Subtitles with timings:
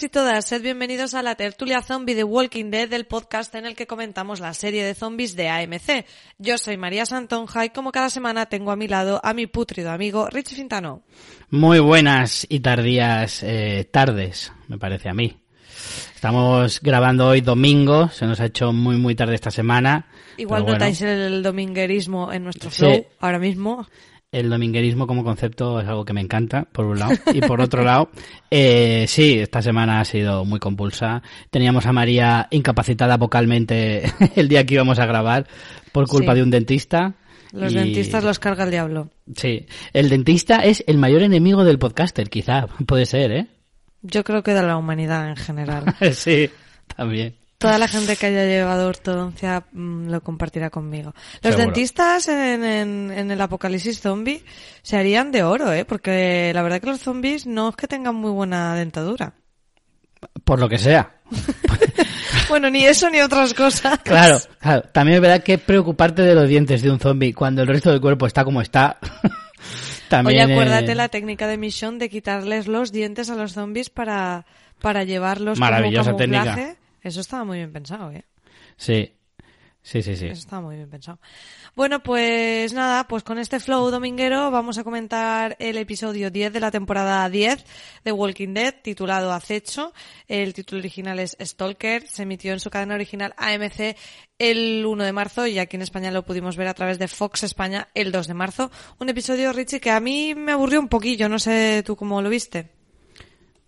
[0.00, 3.66] Todos y todas, sed bienvenidos a la tertulia zombie de Walking Dead, del podcast en
[3.66, 6.06] el que comentamos la serie de zombies de AMC.
[6.38, 9.90] Yo soy María Santonja y como cada semana tengo a mi lado a mi putrido
[9.90, 11.02] amigo Richie Fintano.
[11.50, 15.36] Muy buenas y tardías eh, tardes, me parece a mí.
[16.14, 20.06] Estamos grabando hoy domingo, se nos ha hecho muy muy tarde esta semana.
[20.38, 22.78] Igual pero bueno, notáis el dominguerismo en nuestro Sí.
[22.78, 23.86] flow ahora mismo.
[24.32, 27.14] El dominguerismo como concepto es algo que me encanta, por un lado.
[27.34, 28.10] Y por otro lado,
[28.50, 31.20] eh, sí, esta semana ha sido muy compulsa.
[31.50, 34.04] Teníamos a María incapacitada vocalmente
[34.36, 35.48] el día que íbamos a grabar
[35.90, 36.36] por culpa Sí.
[36.38, 37.14] de un dentista.
[37.52, 39.10] Los Y- dentistas los carga el diablo.
[39.34, 42.66] Sí, el dentista es el mayor enemigo del podcaster, quizá.
[42.86, 43.46] Puede ser, ¿eh?
[44.02, 45.84] Yo creo que de la humanidad en general.
[46.12, 46.48] sí,
[46.96, 47.34] también.
[47.60, 51.12] Toda la gente que haya llevado ortodoncia mm, lo compartirá conmigo.
[51.42, 51.64] Los Seguro.
[51.66, 54.42] dentistas en, en- en el apocalipsis zombie
[54.82, 55.84] se harían de oro, ¿eh?
[55.84, 59.34] Porque la verdad que los zombies no es que tengan muy buena dentadura.
[60.44, 61.16] Por lo que sea.
[62.48, 64.00] Bueno, ni eso ni otras cosas.
[64.00, 64.82] Claro, claro.
[64.92, 68.00] También es verdad que preocuparte de los dientes de un zombie cuando el resto del
[68.00, 68.98] cuerpo está como está.
[70.08, 73.88] También, Oye, acuérdate eh, la técnica de misión de quitarles los dientes a los zombies
[73.88, 74.46] para,
[74.80, 76.74] para llevarlos Maravillosa como técnica.
[77.02, 78.24] Eso estaba muy bien pensado, ¿eh?
[78.76, 79.12] Sí,
[79.82, 80.26] sí, sí, sí.
[80.26, 81.18] Eso estaba muy bien pensado.
[81.74, 86.60] Bueno, pues nada, pues con este flow dominguero vamos a comentar el episodio 10 de
[86.60, 87.64] la temporada 10
[88.04, 89.92] de Walking Dead, titulado Acecho.
[90.26, 92.06] El título original es Stalker.
[92.06, 93.96] Se emitió en su cadena original AMC
[94.38, 97.44] el 1 de marzo y aquí en España lo pudimos ver a través de Fox
[97.44, 98.70] España el 2 de marzo.
[98.98, 101.28] Un episodio, Richie, que a mí me aburrió un poquillo.
[101.28, 102.79] No sé tú cómo lo viste.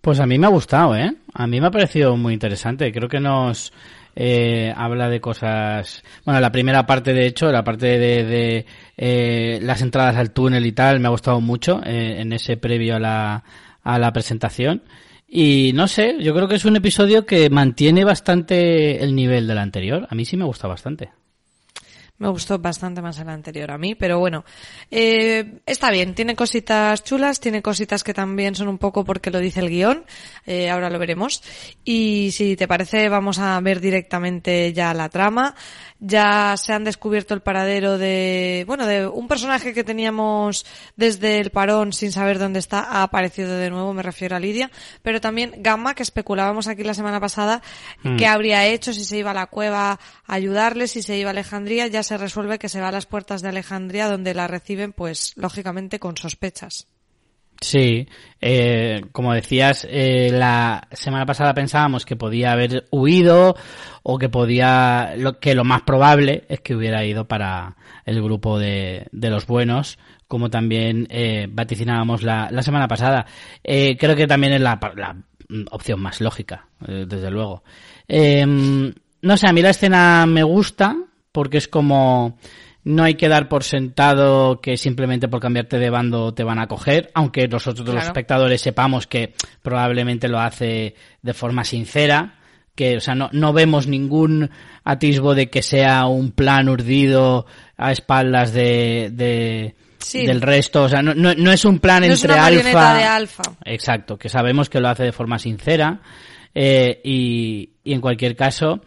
[0.03, 1.15] Pues a mí me ha gustado, ¿eh?
[1.33, 2.91] A mí me ha parecido muy interesante.
[2.91, 3.71] Creo que nos
[4.17, 6.03] eh, habla de cosas...
[6.25, 8.65] Bueno, la primera parte, de hecho, la parte de, de,
[8.97, 12.97] eh, las entradas al túnel y tal, me ha gustado mucho eh, en ese previo
[12.97, 13.43] a la,
[13.81, 14.83] a la presentación.
[15.25, 19.57] Y no sé, yo creo que es un episodio que mantiene bastante el nivel del
[19.57, 20.05] anterior.
[20.09, 21.11] A mí sí me gusta bastante.
[22.19, 24.45] Me gustó bastante más el anterior a mí, pero bueno,
[24.91, 29.39] eh, está bien, tiene cositas chulas, tiene cositas que también son un poco porque lo
[29.39, 30.05] dice el guion,
[30.45, 31.41] eh, ahora lo veremos.
[31.83, 35.55] Y si te parece, vamos a ver directamente ya la trama.
[36.05, 40.65] Ya se han descubierto el paradero de, bueno, de un personaje que teníamos
[40.97, 44.69] desde el parón sin saber dónde está, ha aparecido de nuevo, me refiero a Lidia,
[45.01, 47.61] pero también Gamma, que especulábamos aquí la semana pasada,
[48.17, 51.31] qué habría hecho si se iba a la cueva a ayudarle, si se iba a
[51.31, 54.91] Alejandría, ya se resuelve que se va a las puertas de Alejandría donde la reciben,
[54.91, 56.87] pues, lógicamente con sospechas.
[57.63, 58.09] Sí,
[58.41, 63.55] eh, como decías, eh, la semana pasada pensábamos que podía haber huido
[64.03, 68.59] o que podía, lo, que lo más probable es que hubiera ido para el grupo
[68.59, 69.97] de, de los buenos,
[70.27, 73.25] como también eh, vaticinábamos la, la semana pasada.
[73.63, 75.15] Eh, creo que también es la, la
[75.71, 77.63] opción más lógica, eh, desde luego.
[78.09, 80.97] Eh, no sé, a mí la escena me gusta
[81.31, 82.37] porque es como
[82.85, 86.67] no hay que dar por sentado que simplemente por cambiarte de bando te van a
[86.67, 92.39] coger, aunque nosotros los espectadores sepamos que probablemente lo hace de forma sincera,
[92.75, 94.49] que o sea, no, no vemos ningún
[94.83, 97.45] atisbo de que sea un plan urdido
[97.77, 100.25] a espaldas de, de- Sí.
[100.25, 102.93] del resto, o sea, no, no, no es un plan No es entre una alfa
[102.95, 103.43] de alfa.
[103.63, 106.01] Exacto, que sabemos que lo hace de forma sincera
[106.53, 108.81] eh, y, y en cualquier caso,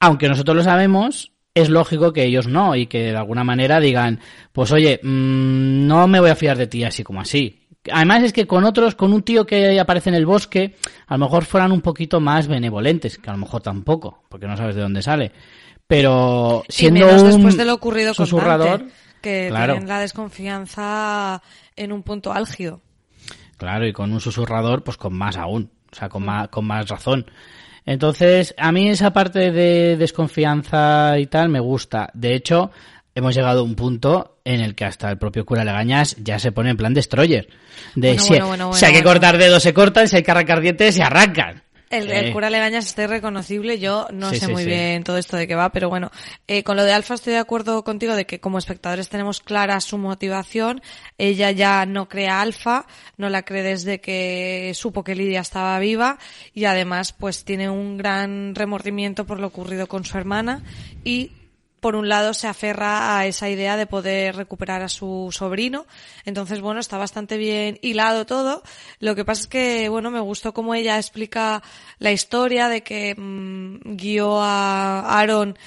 [0.00, 4.20] aunque nosotros lo sabemos, es lógico que ellos no y que de alguna manera digan,
[4.52, 7.60] pues oye, mm, no me voy a fiar de ti así como así.
[7.92, 10.74] Además es que con otros, con un tío que aparece en el bosque,
[11.06, 14.56] a lo mejor fueran un poquito más benevolentes, que a lo mejor tampoco, porque no
[14.56, 15.32] sabes de dónde sale.
[15.86, 19.74] Pero siendo y menos un después de lo ocurrido con susurrador, Dante, que claro.
[19.74, 21.42] tienen la desconfianza
[21.76, 22.80] en un punto álgido.
[23.58, 26.88] Claro, y con un susurrador, pues con más aún, o sea, con más, con más
[26.88, 27.26] razón.
[27.86, 32.10] Entonces, a mí esa parte de desconfianza y tal me gusta.
[32.14, 32.70] De hecho,
[33.14, 36.50] hemos llegado a un punto en el que hasta el propio cura Legañas ya se
[36.50, 37.48] pone en plan destroyer.
[37.94, 40.30] De Bueno, si, bueno, bueno, si hay que cortar dedos se cortan, si hay que
[40.30, 41.62] arrancar dientes se arrancan.
[41.98, 44.68] El, Eh, el cura Legañas está irreconocible, yo no Sí, sé sí, muy sí.
[44.68, 46.10] bien todo esto de qué va, pero bueno,
[46.48, 49.80] eh, con lo de Alfa estoy de acuerdo contigo de que como espectadores tenemos clara
[49.80, 50.82] su motivación,
[51.18, 52.86] ella ya no cree a Alfa,
[53.16, 56.18] no la cree desde que supo que Lidia estaba viva
[56.52, 60.62] y además pues tiene un gran remordimiento por lo ocurrido con su hermana
[61.04, 61.30] y
[61.84, 65.84] por un lado se aferra a esa idea de poder recuperar a su sobrino.
[66.24, 68.62] Entonces, bueno, está bastante bien hilado todo.
[69.00, 71.62] Lo que pasa es que, bueno, me gustó cómo ella explica
[71.98, 75.58] la historia de que mm, guió a Aaron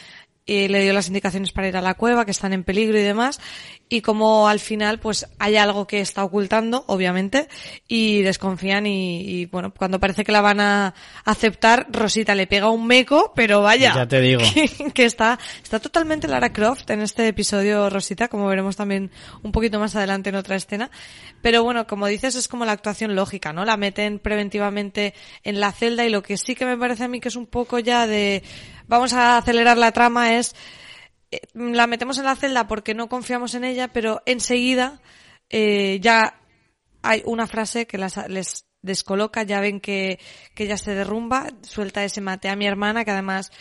[0.48, 3.04] y le dio las indicaciones para ir a la cueva, que están en peligro y
[3.04, 3.40] demás.
[3.89, 7.48] Y como al final pues hay algo que está ocultando, obviamente,
[7.88, 10.94] y desconfían y, bueno, cuando parece que la van a
[11.24, 14.42] aceptar, Rosita le pega un meco, pero vaya, ya te digo.
[14.94, 19.12] Que, está, está totalmente Lara Croft en este episodio, Rosita, como veremos también
[19.44, 20.89] un poquito más adelante en otra escena.
[21.42, 23.63] Pero bueno, como dices, es como la actuación lógica, ¿no?
[23.63, 25.13] La meten preventivamente
[25.44, 27.45] en la celda y lo que sí que me parece a mí que es un
[27.45, 28.44] poco ya de,
[28.88, 30.56] vamos a acelerar la trama es,
[31.53, 35.01] la metemos en la celda porque no confiamos en ella, pero enseguida
[35.50, 36.39] eh, ya
[37.01, 40.19] hay una frase que les descoloca, ya ven que,
[40.56, 43.51] que ella se derrumba, suelta ese mate a mi hermana, que además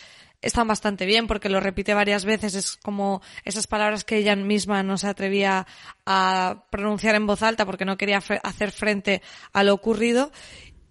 [0.41, 4.83] están bastante bien porque lo repite varias veces, es como esas palabras que ella misma
[4.83, 5.65] no se atrevía
[6.05, 9.21] a pronunciar en voz alta porque no quería hacer frente
[9.53, 10.31] a lo ocurrido.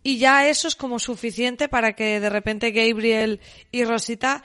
[0.02, 3.40] Y ya eso es como suficiente para que de repente Gabriel
[3.73, 4.44] y Rosita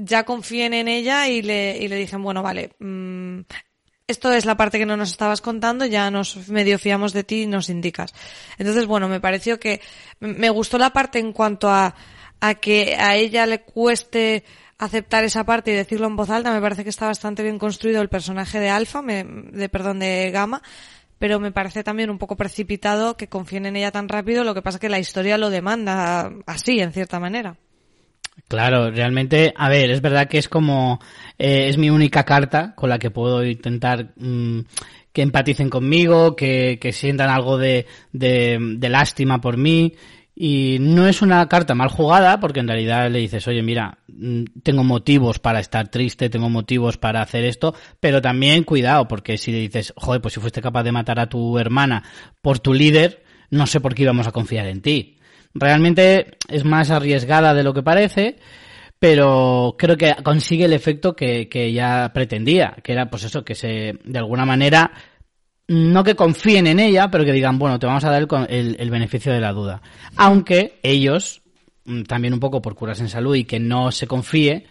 [0.00, 3.40] ya confíen en ella y le, y le dicen, bueno, vale, mmm,
[4.06, 7.42] esto es la parte que no nos estabas contando, ya nos medio fiamos de ti
[7.42, 8.14] y nos indicas.
[8.56, 9.80] Entonces, bueno, me pareció que
[10.20, 11.94] me gustó la parte en cuanto a,
[12.40, 14.44] a que a ella le cueste
[14.78, 18.00] aceptar esa parte y decirlo en voz alta, me parece que está bastante bien construido
[18.00, 20.62] el personaje de Alfa, de perdón, de Gama,
[21.18, 24.62] pero me parece también un poco precipitado que confíen en ella tan rápido, lo que
[24.62, 27.56] pasa que la historia lo demanda así, en cierta manera.
[28.46, 31.00] Claro, realmente, a ver, es verdad que es como,
[31.38, 34.60] eh, es mi única carta con la que puedo intentar mm,
[35.12, 39.94] que empaticen conmigo, que, que sientan algo de, de, de, lástima por mí.
[40.40, 44.44] Y no es una carta mal jugada, porque en realidad le dices, oye, mira, mm,
[44.62, 49.50] tengo motivos para estar triste, tengo motivos para hacer esto, pero también cuidado, porque si
[49.50, 52.04] le dices, joder, pues si fuiste capaz de matar a tu hermana
[52.40, 55.17] por tu líder, no sé por qué íbamos a confiar en ti.
[55.54, 58.36] Realmente es más arriesgada de lo que parece,
[58.98, 63.54] pero creo que consigue el efecto que, que ella pretendía, que era pues eso, que
[63.54, 64.92] se, de alguna manera,
[65.68, 68.90] no que confíen en ella, pero que digan, bueno, te vamos a dar el, el,
[68.90, 69.82] beneficio de la duda.
[70.16, 71.42] Aunque ellos,
[71.84, 74.66] mm, también un poco por curas en salud y que no se confíe,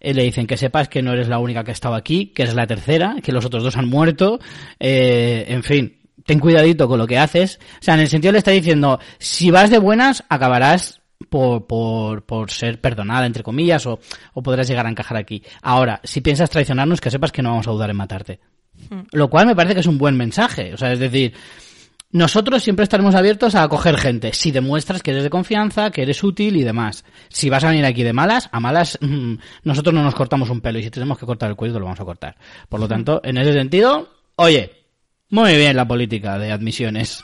[0.00, 2.42] eh, le dicen que sepas que no eres la única que ha estado aquí, que
[2.42, 4.40] eres la tercera, que los otros dos han muerto,
[4.80, 5.97] eh, en fin,
[6.28, 7.58] ten cuidadito con lo que haces.
[7.80, 12.26] O sea, en el sentido le está diciendo, si vas de buenas, acabarás por, por,
[12.26, 13.98] por ser perdonada, entre comillas, o,
[14.34, 15.42] o podrás llegar a encajar aquí.
[15.62, 18.40] Ahora, si piensas traicionarnos, que sepas que no vamos a dudar en matarte.
[18.90, 19.04] Hmm.
[19.12, 20.74] Lo cual me parece que es un buen mensaje.
[20.74, 21.32] O sea, es decir,
[22.12, 26.22] nosotros siempre estaremos abiertos a acoger gente si demuestras que eres de confianza, que eres
[26.22, 27.06] útil y demás.
[27.30, 28.98] Si vas a venir aquí de malas, a malas,
[29.64, 32.00] nosotros no nos cortamos un pelo y si tenemos que cortar el cuello lo vamos
[32.00, 32.36] a cortar.
[32.68, 32.90] Por lo hmm.
[32.90, 34.78] tanto, en ese sentido, oye,
[35.30, 37.22] muy bien la política de admisiones.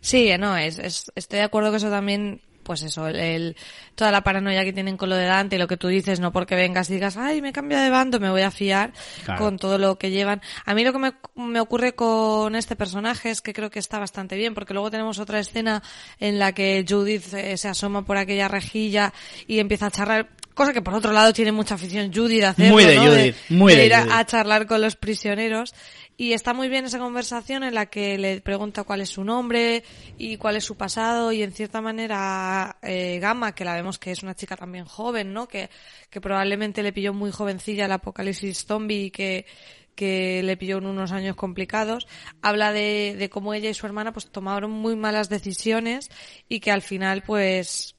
[0.00, 3.54] Sí, no, es, estoy de acuerdo que eso también, pues eso, el,
[3.94, 6.32] toda la paranoia que tienen con lo de Dante y lo que tú dices, no
[6.32, 8.92] porque vengas y digas, ay, me cambio de bando, me voy a fiar
[9.36, 10.40] con todo lo que llevan.
[10.64, 13.98] A mí lo que me, me ocurre con este personaje es que creo que está
[13.98, 15.82] bastante bien, porque luego tenemos otra escena
[16.18, 19.12] en la que Judith eh, se asoma por aquella rejilla
[19.46, 22.72] y empieza a charlar cosa que por otro lado tiene mucha afición Judith de hacerlo,
[22.74, 25.74] muy de Judith, muy de, ir a, charlar con los prisioneros.
[26.18, 29.82] Y está muy bien esa conversación en la que le pregunta cuál es su nombre
[30.18, 34.10] y cuál es su pasado y en cierta manera eh, Gama, que la vemos que
[34.10, 35.48] es una chica también joven, ¿no?
[35.48, 35.70] Que,
[36.10, 39.46] que probablemente le pilló muy jovencilla el apocalipsis zombie y que,
[39.94, 42.06] que le pilló en unos años complicados,
[42.42, 46.10] habla de, de cómo ella y su hermana pues tomaron muy malas decisiones
[46.50, 47.96] y que al final pues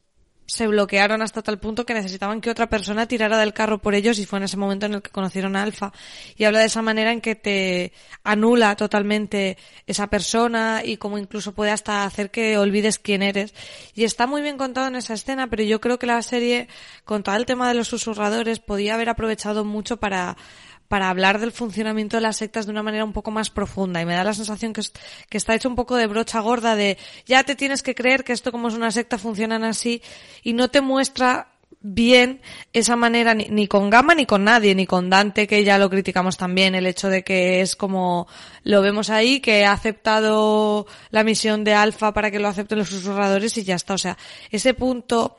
[0.52, 4.20] se bloquearon hasta tal punto que necesitaban que otra persona tirara del carro por ellos
[4.20, 5.94] y fue en ese momento en el que conocieron a Alfa.
[6.36, 7.94] Y habla de esa manera en que te
[8.26, 13.54] anula totalmente esa persona y como incluso puede hasta hacer que olvides quién eres.
[13.96, 16.68] Y está muy bien contado en esa escena, pero yo creo que la serie,
[17.06, 20.36] con todo el tema de los susurradores, podía haber aprovechado mucho para
[20.92, 24.06] para hablar del funcionamiento de las sectas de una manera un poco más profunda y
[24.06, 24.82] me da la sensación que,
[25.30, 28.34] que está hecho un poco de brocha gorda de ya te tienes que creer que
[28.34, 30.02] esto como es una secta funcionan así
[30.44, 31.48] y no te muestra
[31.80, 32.42] bien
[32.74, 35.90] esa manera ni, ni, con Gama ni con nadie, ni con Dante, que ya lo
[35.90, 38.28] criticamos también, el hecho de que es como
[38.64, 42.90] lo vemos ahí, que ha aceptado la misión de Alfa para que lo acepten los
[42.90, 43.94] susurradores y ya está.
[43.94, 44.18] O sea,
[44.52, 45.38] ese punto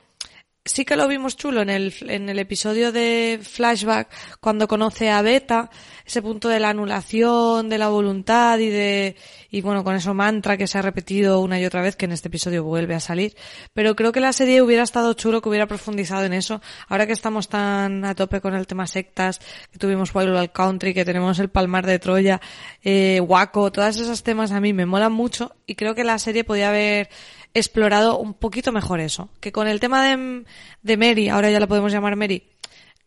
[0.64, 4.09] sí que lo vimos chulo en el, en el episodio de Flashback
[4.40, 5.71] cuando conoce a Beta,
[6.07, 9.16] ese punto de la anulación, de la voluntad y de,
[9.50, 12.12] y bueno, con eso mantra que se ha repetido una y otra vez que en
[12.12, 13.35] este episodio vuelve a salir.
[13.73, 16.61] Pero creo que la serie hubiera estado chulo que hubiera profundizado en eso.
[16.88, 19.40] Ahora que estamos tan a tope con el tema sectas,
[19.73, 22.40] que tuvimos Wild Country, que tenemos el Palmar de Troya,
[22.83, 26.45] eh, Waco, todos esos temas a mí me molan mucho y creo que la serie
[26.45, 27.09] podía haber
[27.54, 29.30] explorado un poquito mejor eso.
[29.40, 30.44] Que con el tema de,
[30.82, 32.49] de Mary, ahora ya la podemos llamar Mary,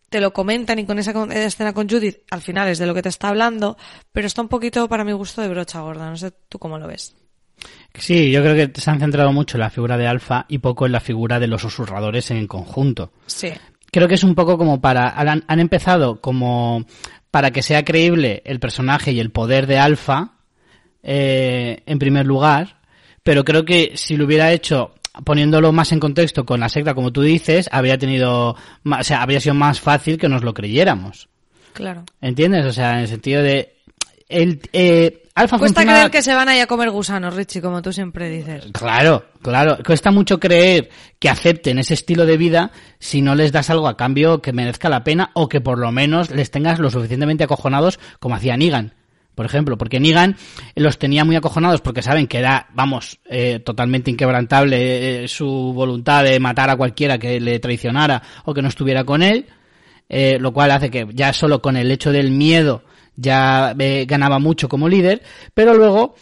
[0.09, 3.01] te lo comentan y con esa escena con Judith al final es de lo que
[3.01, 3.77] te está hablando,
[4.11, 6.87] pero está un poquito para mi gusto de brocha gorda, no sé tú cómo lo
[6.87, 7.15] ves.
[7.93, 10.85] Sí, yo creo que se han centrado mucho en la figura de Alfa y poco
[10.85, 13.11] en la figura de los susurradores en conjunto.
[13.25, 13.51] Sí.
[13.91, 15.09] Creo que es un poco como para...
[15.09, 16.85] Han, han empezado como
[17.31, 20.35] para que sea creíble el personaje y el poder de Alfa,
[21.03, 22.79] eh, en primer lugar,
[23.25, 27.11] pero creo que si lo hubiera hecho poniéndolo más en contexto con la secta, como
[27.11, 31.27] tú dices, habría tenido, o sea, habría sido más fácil que nos lo creyéramos.
[31.73, 32.03] Claro.
[32.21, 32.65] ¿Entiendes?
[32.67, 33.77] O sea, en el sentido de
[34.29, 37.61] el eh, Alfa Cuesta funciona- creer que se van a ir a comer gusanos, Richie,
[37.61, 38.65] como tú siempre dices.
[38.73, 39.77] Claro, claro.
[39.83, 43.97] Cuesta mucho creer que acepten ese estilo de vida si no les das algo a
[43.97, 47.99] cambio que merezca la pena o que por lo menos les tengas lo suficientemente acojonados
[48.19, 48.93] como hacía Negan.
[49.35, 50.37] Por ejemplo, porque Negan
[50.75, 56.23] los tenía muy acojonados porque saben que era, vamos, eh, totalmente inquebrantable eh, su voluntad
[56.23, 59.45] de matar a cualquiera que le traicionara o que no estuviera con él,
[60.07, 62.83] eh, lo cual hace que ya solo con el hecho del miedo
[63.17, 65.21] ya eh, ganaba mucho como líder,
[65.53, 66.15] pero luego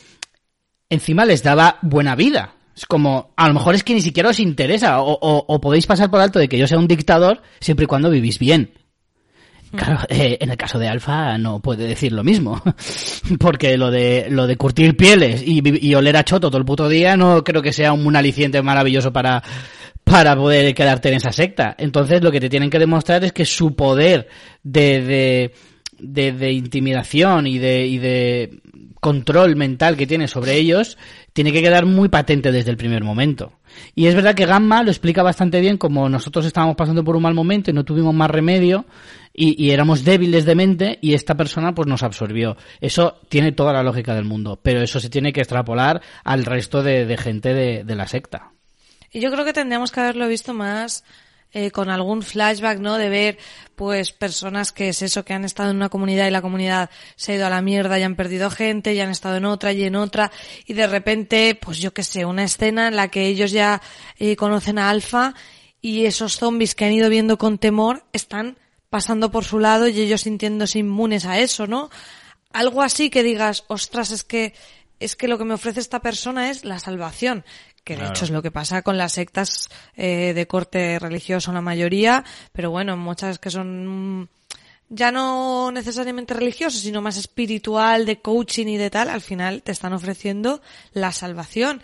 [0.89, 2.55] encima les daba buena vida.
[2.75, 5.86] Es como, a lo mejor es que ni siquiera os interesa, o, o- o podéis
[5.86, 8.72] pasar por alto de que yo sea un dictador siempre y cuando vivís bien.
[9.75, 12.62] Claro, eh, en el caso de Alfa no puede decir lo mismo,
[13.39, 16.88] porque lo de lo de curtir pieles y, y oler a choto todo el puto
[16.88, 19.44] día no creo que sea un aliciente maravilloso para
[20.03, 21.75] para poder quedarte en esa secta.
[21.77, 24.27] Entonces lo que te tienen que demostrar es que su poder
[24.63, 25.53] de, de,
[26.00, 28.60] de, de intimidación y de, y de
[29.00, 30.98] control mental que tiene sobre ellos
[31.34, 33.53] tiene que quedar muy patente desde el primer momento.
[33.96, 37.24] Y es verdad que Gamma lo explica bastante bien como nosotros estábamos pasando por un
[37.24, 38.86] mal momento y no tuvimos más remedio
[39.34, 42.56] y, y éramos débiles de mente y esta persona pues nos absorbió.
[42.80, 46.84] Eso tiene toda la lógica del mundo, pero eso se tiene que extrapolar al resto
[46.84, 48.52] de, gente de, de la secta.
[49.12, 51.04] Y yo creo que tendríamos que haberlo visto más
[51.56, 52.98] eh, con algún flashback, ¿no?
[52.98, 53.38] De ver,
[53.75, 57.34] pues, personas que es eso, que han estado en una comunidad y la comunidad se
[57.34, 59.84] ha ido a la mierda y han perdido gente y han estado en otra y
[59.84, 60.32] en otra
[60.66, 63.84] y de repente, pues yo qué sé, una escena en la que ellos ya
[64.18, 65.36] eh, conocen a Alfa
[65.80, 68.58] y esos zombies que han ido viendo con temor están
[68.94, 71.90] pasando por su lado y ellos sintiéndose inmunes a eso, ¿no?
[72.52, 74.54] Algo así que digas, ostras, es que
[75.00, 77.44] es que lo que me ofrece esta persona es la salvación,
[77.84, 78.14] que de Claro.
[78.14, 82.70] hecho es lo que pasa con las sectas eh, de corte religioso la mayoría, pero
[82.70, 84.30] bueno, muchas que son
[84.90, 89.72] ya no necesariamente religiosos, sino más espiritual, de coaching y de tal, al final te
[89.72, 90.62] están ofreciendo
[90.94, 91.82] la salvación.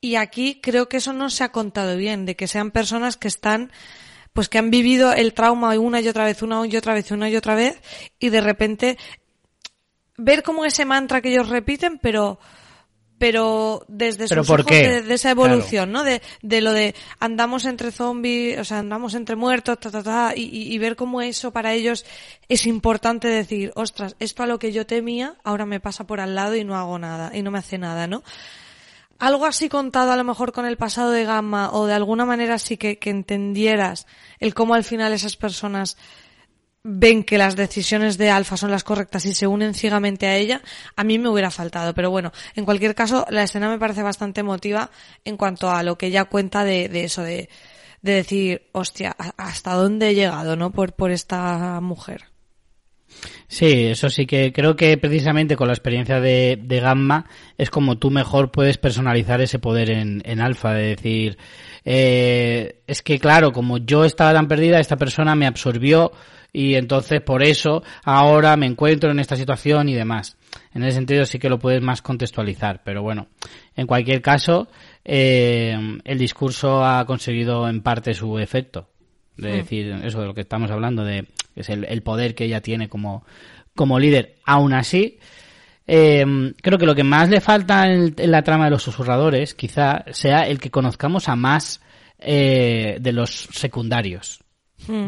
[0.00, 3.28] Y aquí creo que eso no se ha contado bien, de que sean personas que
[3.28, 3.70] están
[4.38, 7.28] pues que han vivido el trauma una y otra vez, una y otra vez, una
[7.28, 7.80] y otra vez,
[8.20, 8.96] y de repente
[10.16, 12.38] ver como ese mantra que ellos repiten, pero
[13.18, 16.04] pero desde ¿Pero sus ojos de, de esa evolución, ¿no?
[16.04, 20.32] De, de lo de andamos entre zombies, o sea, andamos entre muertos, ta, ta, ta,
[20.36, 22.06] y- y ver cómo eso para ellos
[22.48, 26.36] es importante decir, ostras, esto a lo que yo temía, ahora me pasa por al
[26.36, 28.22] lado y no hago nada, y no me hace nada, ¿no?
[29.18, 32.54] Algo así contado a lo mejor con el pasado de Gamma o de alguna manera
[32.54, 34.06] así que, entendieras
[34.38, 35.96] el cómo al final esas personas
[36.84, 40.62] ven que las decisiones de Alfa son las correctas y se unen ciegamente a ella,
[40.96, 41.92] a mí me hubiera faltado.
[41.94, 44.90] Pero bueno, en cualquier caso, la escena me parece bastante emotiva
[45.24, 47.50] en cuanto a lo que ella cuenta de, de eso, de,
[48.00, 50.70] de decir, hostia, ¿a- ¿hasta dónde he llegado, no?
[50.70, 52.24] Por, por esta mujer.
[53.46, 57.96] Sí, eso sí que creo que precisamente con la experiencia de, de Gamma es como
[57.98, 61.38] tú mejor puedes personalizar ese poder en, en Alfa, de decir,
[61.84, 66.12] eh, es que claro, como yo estaba tan perdida, esta persona me absorbió
[66.52, 70.36] y entonces por eso ahora me encuentro en esta situación y demás.
[70.74, 73.28] En ese sentido sí que lo puedes más contextualizar, pero bueno,
[73.74, 74.68] en cualquier caso,
[75.04, 78.88] eh, el discurso ha conseguido en parte su efecto
[79.36, 81.26] de decir eso de lo que estamos hablando de
[81.58, 83.24] que es el, el poder que ella tiene como
[83.74, 85.18] como líder aún así
[85.88, 86.24] eh,
[86.62, 90.04] creo que lo que más le falta en, en la trama de los susurradores quizá
[90.12, 91.80] sea el que conozcamos a más
[92.20, 94.44] eh, de los secundarios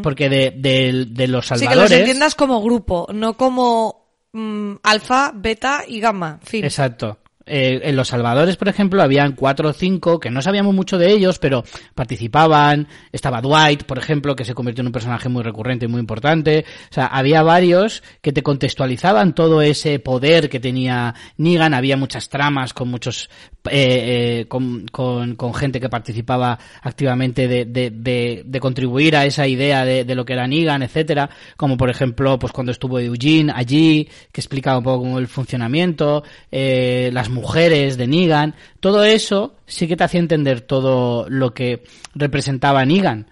[0.03, 4.75] porque de, de, de los Sí, que salvadores los entiendas como grupo, no como mm,
[4.83, 6.41] alfa, beta y gamma.
[6.43, 6.65] Fin.
[6.65, 7.19] Exacto.
[7.53, 11.11] Eh, en Los Salvadores, por ejemplo, habían cuatro o cinco que no sabíamos mucho de
[11.11, 11.65] ellos, pero
[11.97, 12.87] participaban.
[13.11, 16.65] Estaba Dwight, por ejemplo, que se convirtió en un personaje muy recurrente y muy importante.
[16.91, 21.75] O sea, había varios que te contextualizaban todo ese poder que tenía Negan.
[21.75, 23.29] Había muchas tramas con muchos,
[23.69, 30.25] eh, eh, con, con, gente que participaba activamente de, contribuir a esa idea de, lo
[30.25, 31.29] que era Negan, etcétera.
[31.57, 37.11] Como por ejemplo, pues cuando estuvo Eugene allí, que explicaba un poco el funcionamiento, eh,
[37.13, 41.83] las mujeres de Negan, todo eso sí que te hacía entender todo lo que
[42.15, 43.27] representaba Negan.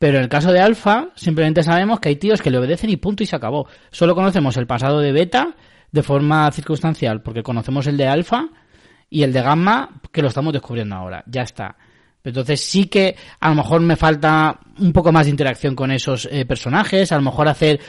[0.00, 2.96] Pero en el caso de Alfa, simplemente sabemos que hay tíos que le obedecen y
[2.96, 3.68] punto y se acabó.
[3.90, 5.56] Solo conocemos el pasado de Beta
[5.92, 8.48] de forma circunstancial, porque conocemos el de Alfa
[9.10, 11.22] y el de Gamma, que lo estamos descubriendo ahora.
[11.26, 11.76] Ya está.
[12.24, 16.28] Entonces sí que a lo mejor me falta un poco más de interacción con esos
[16.30, 17.80] eh, personajes, a lo mejor hacer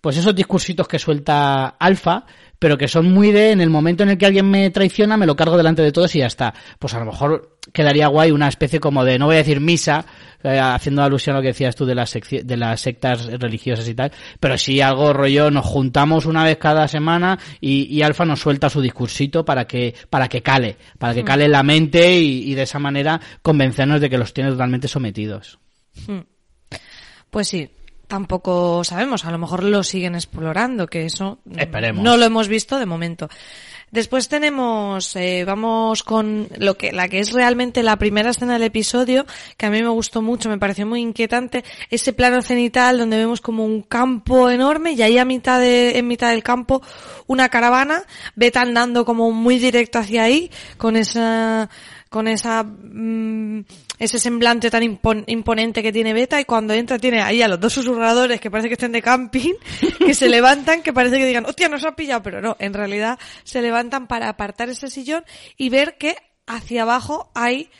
[0.00, 2.24] pues esos discursitos que suelta Alfa,
[2.60, 5.26] pero que son muy de en el momento en el que alguien me traiciona, me
[5.26, 6.54] lo cargo delante de todos y ya está.
[6.78, 10.04] Pues a lo mejor quedaría guay una especie como de, no voy a decir misa,
[10.42, 13.94] eh, haciendo alusión a lo que decías tú de las, de las sectas religiosas y
[13.94, 18.40] tal, pero sí algo rollo, nos juntamos una vez cada semana y, y Alfa nos
[18.40, 21.26] suelta su discursito para que, para que cale, para que hmm.
[21.26, 25.58] cale la mente y, y de esa manera convencernos de que los tiene totalmente sometidos.
[26.06, 26.20] Hmm.
[27.30, 27.70] Pues sí,
[28.10, 29.24] tampoco sabemos.
[29.24, 32.04] A lo mejor lo siguen explorando, que eso Esperemos.
[32.04, 33.30] no lo hemos visto de momento.
[33.90, 38.62] Después tenemos, eh, vamos con lo que, la que es realmente la primera escena del
[38.62, 39.26] episodio,
[39.56, 43.40] que a mí me gustó mucho, me pareció muy inquietante, ese plano cenital donde vemos
[43.40, 46.82] como un campo enorme y ahí a mitad de, en mitad del campo
[47.26, 48.04] una caravana,
[48.36, 51.68] vete andando como muy directo hacia ahí, con esa,
[52.10, 53.64] con esa, mm,
[54.00, 57.72] ese semblante tan imponente que tiene Beta y cuando entra tiene ahí a los dos
[57.72, 59.54] susurradores que parece que estén de camping,
[59.98, 63.18] que se levantan, que parece que digan, hostia, nos ha pillado, pero no, en realidad
[63.44, 65.24] se levantan para apartar ese sillón
[65.56, 66.16] y ver que
[66.48, 67.70] hacia abajo hay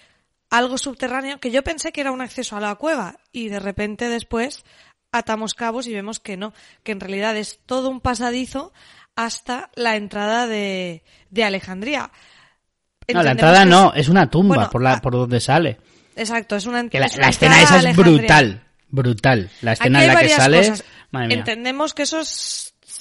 [0.49, 4.09] algo subterráneo que yo pensé que era un acceso a la cueva y de repente
[4.09, 4.65] después
[5.11, 8.73] atamos cabos y vemos que no, que en realidad es todo un pasadizo
[9.17, 12.13] hasta la entrada de, de Alejandría.
[13.15, 15.79] No, la entrada no, es una tumba por, la, por donde sale.
[16.17, 19.51] Exacto, es una la, la escena esa es brutal, brutal.
[19.63, 20.73] La escena en la que sale...
[21.13, 22.23] Entendemos que eso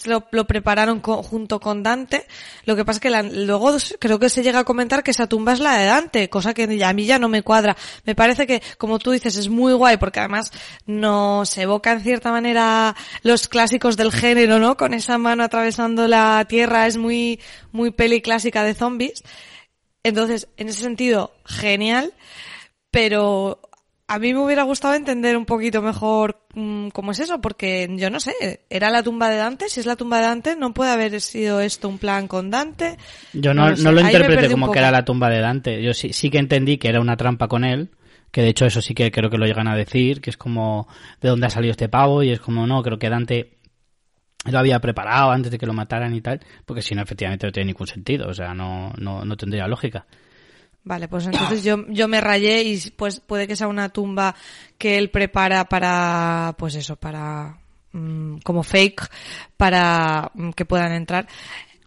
[0.06, 2.26] lo, lo, prepararon junto con Dante.
[2.66, 5.54] Lo que pasa es que luego creo que se llega a comentar que esa tumba
[5.54, 7.76] es la de Dante, cosa que a mí ya no me cuadra.
[8.06, 10.52] Me parece que, como tú dices, es muy guay porque además
[10.86, 14.78] nos evoca en cierta manera los clásicos del género, ¿no?
[14.78, 17.40] Con esa mano atravesando la tierra es muy,
[17.72, 19.24] muy peli clásica de zombies.
[20.04, 22.14] Entonces, en ese sentido, genial,
[22.92, 23.60] pero
[24.10, 28.10] a mí me hubiera gustado entender un poquito mejor mm, cómo es eso, porque yo
[28.10, 28.34] no sé,
[28.70, 29.70] ¿era la tumba de Dante?
[29.70, 32.98] Si es la tumba de Dante, ¿no puede haber sido esto un plan con Dante?
[33.34, 35.84] Yo no, no, lo, interpreté como que era la tumba de Dante.
[35.84, 37.92] Yo sí, sí que entendí que era una trampa con él,
[38.32, 40.88] que de hecho eso sí que creo que lo llegan a decir, que es como
[41.22, 43.59] de dónde ha salido este pavo, y es como no, creo que Dante
[44.46, 47.52] lo había preparado antes de que lo mataran y tal, porque si no, efectivamente no
[47.52, 50.06] tiene ningún sentido, o sea, no, no, no tendría lógica.
[50.84, 54.34] Vale, pues entonces yo, yo me rayé y pues puede que sea una tumba
[54.78, 57.60] que él prepara para, pues eso, para,
[57.92, 59.10] mm, como fake,
[59.58, 61.28] para mm, que puedan entrar.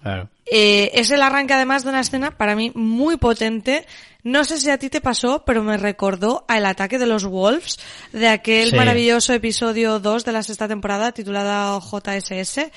[0.03, 0.29] Claro.
[0.45, 3.87] Eh, es el arranque además de una escena para mí muy potente.
[4.25, 7.79] No sé si a ti te pasó, pero me recordó al ataque de los Wolves
[8.13, 12.71] de aquel maravilloso episodio 2 de la sexta temporada titulada JSS.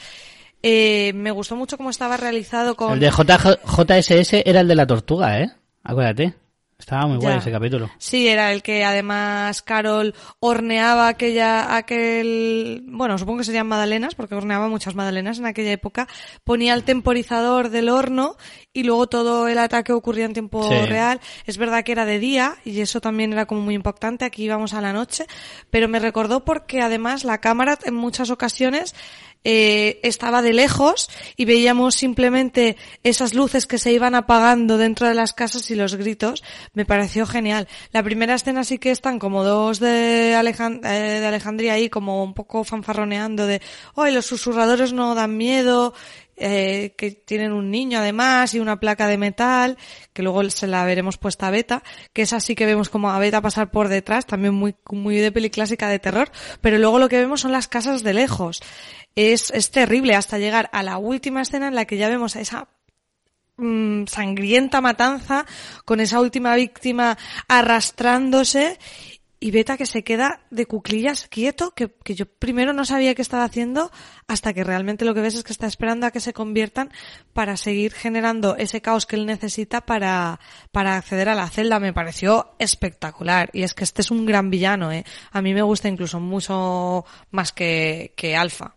[0.64, 2.94] Eh, me gustó mucho cómo estaba realizado con...
[2.94, 5.52] El de JSS era el de la tortuga, ¿eh?
[5.84, 6.34] Acuérdate.
[6.78, 7.90] Estaba muy guay ese capítulo.
[7.98, 14.36] Sí, era el que además Carol horneaba aquella, aquel, bueno, supongo que serían magdalenas, porque
[14.36, 16.08] horneaba muchas magdalenas en aquella época,
[16.44, 18.36] ponía el temporizador del horno
[18.74, 21.22] y luego todo el ataque ocurría en tiempo real.
[21.46, 24.74] Es verdad que era de día y eso también era como muy impactante, aquí íbamos
[24.74, 25.26] a la noche,
[25.70, 28.94] pero me recordó porque además la cámara en muchas ocasiones
[29.48, 31.08] eh, estaba de lejos
[31.38, 35.96] y veíamos simplemente esas luces que se iban apagando dentro de las casas y los
[35.96, 36.44] gritos.
[36.74, 37.68] Me pareció genial.
[37.92, 42.34] La primera escena sí que están como dos de, eh, de Alejandría ahí como un
[42.34, 43.62] poco fanfarroneando de,
[43.94, 45.94] hoy los susurradores no dan miedo,
[46.38, 49.78] eh, que tienen un niño además y una placa de metal,
[50.12, 53.20] que luego se la veremos puesta a Beta, que es así que vemos como a
[53.20, 57.08] Beta pasar por detrás, también muy, muy de peli clásica de terror, pero luego lo
[57.08, 58.62] que vemos son las casas de lejos
[59.16, 62.42] es, es terrible hasta llegar a la última escena en la que ya vemos a
[62.42, 62.68] esa
[63.58, 65.46] mm, sangrienta matanza
[65.86, 68.80] con esa última víctima arrastrándose
[69.40, 73.22] y Beta que se queda de cuclillas quieto, que, que, yo primero no sabía qué
[73.22, 73.92] estaba haciendo,
[74.28, 76.90] hasta que realmente lo que ves es que está esperando a que se conviertan
[77.34, 80.40] para seguir generando ese caos que él necesita para,
[80.72, 81.80] para acceder a la celda.
[81.80, 83.50] Me pareció espectacular.
[83.54, 85.06] Y es que este es un gran villano, eh.
[85.32, 88.74] A mí me gusta incluso mucho más que, que Alfa.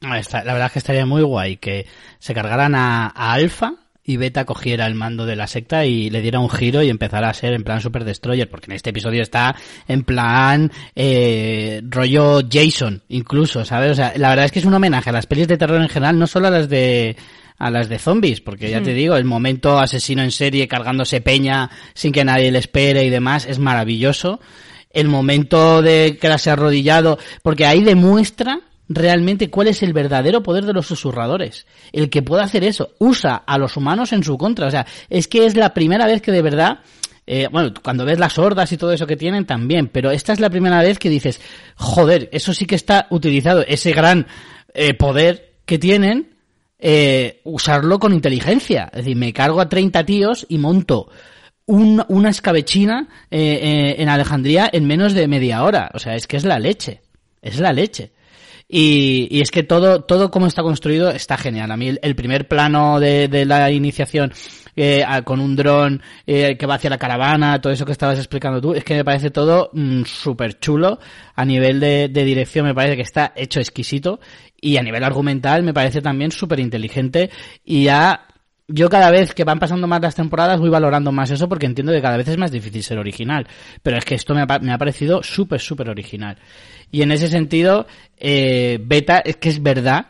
[0.00, 1.86] La verdad es que estaría muy guay que
[2.18, 3.74] se cargaran a, Alfa
[4.04, 7.30] y Beta cogiera el mando de la secta y le diera un giro y empezara
[7.30, 9.56] a ser en plan Super Destroyer, porque en este episodio está
[9.88, 13.92] en plan eh, rollo Jason, incluso, ¿sabes?
[13.92, 15.88] O sea, la verdad es que es un homenaje a las pelis de terror en
[15.88, 17.16] general, no solo a las de
[17.56, 18.96] a las de zombies, porque ya te hmm.
[18.96, 23.46] digo, el momento asesino en serie cargándose peña sin que nadie le espere y demás
[23.46, 24.40] es maravilloso.
[24.90, 30.72] el momento de quedarse arrodillado, porque ahí demuestra realmente cuál es el verdadero poder de
[30.72, 31.66] los susurradores.
[31.92, 34.66] El que pueda hacer eso, usa a los humanos en su contra.
[34.66, 36.80] O sea, es que es la primera vez que de verdad
[37.26, 40.40] eh, bueno, cuando ves las hordas y todo eso que tienen también, pero esta es
[40.40, 41.40] la primera vez que dices,
[41.76, 44.26] joder, eso sí que está utilizado, ese gran
[44.74, 46.36] eh, poder que tienen,
[46.78, 48.90] eh, usarlo con inteligencia.
[48.92, 51.08] Es decir, me cargo a 30 tíos y monto
[51.66, 55.90] una escabechina en Alejandría en menos de media hora.
[55.94, 57.00] O sea, es que es la leche.
[57.40, 58.12] Es la leche.
[58.76, 61.70] Y, y, es que todo, todo como está construido está genial.
[61.70, 64.32] A mí el, primer plano de, de, la iniciación
[64.74, 68.60] eh, con un dron eh, que va hacia la caravana, todo eso que estabas explicando
[68.60, 70.98] tú, es que me parece todo mm, súper chulo.
[71.36, 74.18] A nivel de, de, dirección me parece que está hecho exquisito
[74.60, 77.30] y a nivel argumental me parece también súper inteligente
[77.64, 78.26] y ya
[78.66, 81.92] yo cada vez que van pasando más las temporadas voy valorando más eso porque entiendo
[81.92, 83.46] que cada vez es más difícil ser original.
[83.84, 86.38] Pero es que esto me ha, me ha parecido súper, súper original.
[86.90, 90.06] Y en ese sentido, eh, Beta es que es verdad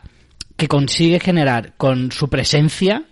[0.57, 3.05] que consigue generar con su presencia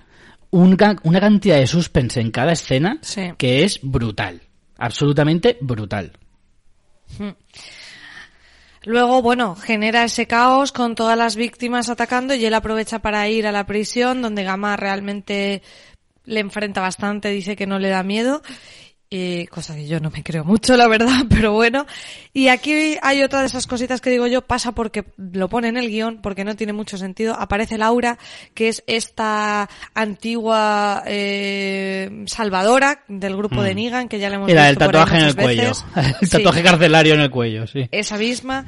[0.50, 3.00] una, una cantidad de suspense en cada escena
[3.38, 4.42] que es brutal.
[4.78, 6.12] Absolutamente brutal.
[7.18, 7.30] Hmm.
[8.84, 13.46] Luego, bueno, genera ese caos con todas las víctimas atacando y él aprovecha para ir
[13.46, 15.62] a la prisión donde Gama realmente
[16.24, 18.42] le enfrenta bastante, dice que no le da miedo
[19.14, 21.84] y cosa que yo no me creo mucho, la verdad, pero bueno.
[22.32, 25.76] Y aquí hay otra de esas cositas que digo yo, pasa porque lo pone en
[25.76, 27.34] el guion, porque no tiene mucho sentido.
[27.38, 28.18] Aparece Laura,
[28.54, 33.76] que es esta antigua eh, salvadora del grupo de mm.
[33.76, 35.72] Negan, que ya le hemos Mira, el tatuaje en el cuello.
[36.22, 37.86] El tatuaje carcelario en el cuello, sí.
[37.90, 38.64] Esa misma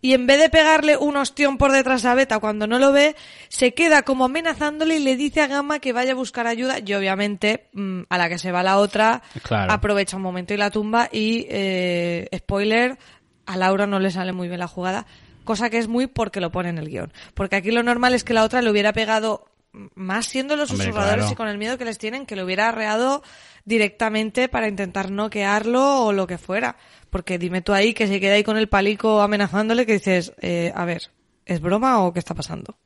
[0.00, 3.16] y en vez de pegarle un ostión por detrás a Beta cuando no lo ve,
[3.48, 6.94] se queda como amenazándole y le dice a Gamma que vaya a buscar ayuda y
[6.94, 11.08] obviamente mm, a la que se va la otra aprovecha un momento y la tumba
[11.10, 12.98] y eh, spoiler,
[13.46, 15.06] a Laura no le sale muy bien la jugada,
[15.44, 17.12] cosa que es muy porque lo pone en el guion.
[17.34, 19.46] Porque aquí lo normal es que la otra le hubiera pegado
[19.94, 23.22] más siendo los susurradores y con el miedo que les tienen, que le hubiera arreado
[23.68, 26.76] directamente para intentar noquearlo o lo que fuera.
[27.10, 30.72] Porque dime tú ahí que se queda ahí con el palico amenazándole que dices, eh,
[30.74, 31.02] a ver,
[31.46, 32.76] ¿es broma o qué está pasando?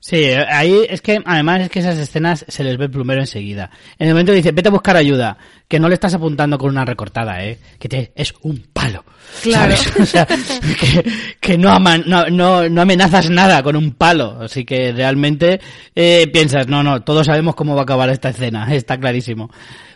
[0.00, 3.70] Sí, ahí es que además es que esas escenas se les ve el plumero enseguida.
[3.98, 5.36] En el momento dice, vete a buscar ayuda,
[5.66, 9.04] que no le estás apuntando con una recortada, eh, que te, es un palo.
[9.42, 9.74] Claro.
[10.00, 10.26] O sea,
[11.40, 14.38] que, no, no, no, amenazas nada con un palo.
[14.40, 15.60] Así que realmente
[15.94, 19.50] eh, piensas, no, no, todos sabemos cómo va a acabar esta escena, está clarísimo.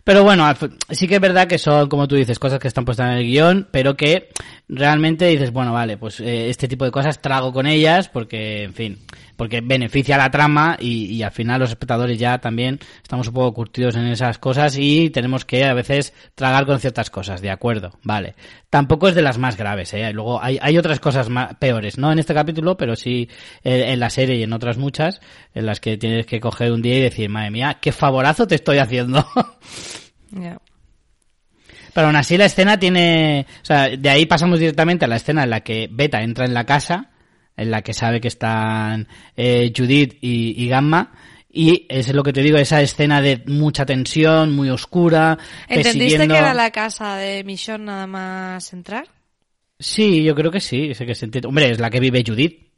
[0.05, 0.45] Pero bueno,
[0.91, 3.25] sí que es verdad que son, como tú dices, cosas que están puestas en el
[3.25, 4.31] guion, pero que
[4.75, 8.73] realmente dices, bueno, vale, pues eh, este tipo de cosas trago con ellas porque, en
[8.73, 8.99] fin,
[9.37, 13.53] porque beneficia la trama y, y, al final los espectadores ya también estamos un poco
[13.53, 17.93] curtidos en esas cosas y tenemos que a veces tragar con ciertas cosas, de acuerdo,
[18.03, 18.35] vale.
[18.71, 20.11] Tampoco es de las más graves, ¿eh?
[20.13, 23.29] Luego hay, hay otras cosas más, peores, no en este capítulo, pero sí
[23.63, 25.21] en, en la serie y en otras muchas,
[25.55, 28.55] en las que tienes que coger un día y decir, madre mía, qué favorazo te
[28.55, 29.27] estoy haciendo.
[31.95, 35.45] Pero aún así la escena tiene, o sea, de ahí pasamos directamente a la escena
[35.45, 37.11] en la que Beta entra en la casa,
[37.57, 41.13] en la que sabe que están eh, Judith y, Gamma,
[41.51, 45.39] y es lo que te digo, esa escena de mucha tensión, muy oscura.
[45.69, 49.07] ¿Entendiste que era la casa de Michonne nada más entrar?
[49.79, 51.49] Sí, yo creo que sí, sé que se entiende.
[51.49, 52.69] Hombre, es la que vive Judith.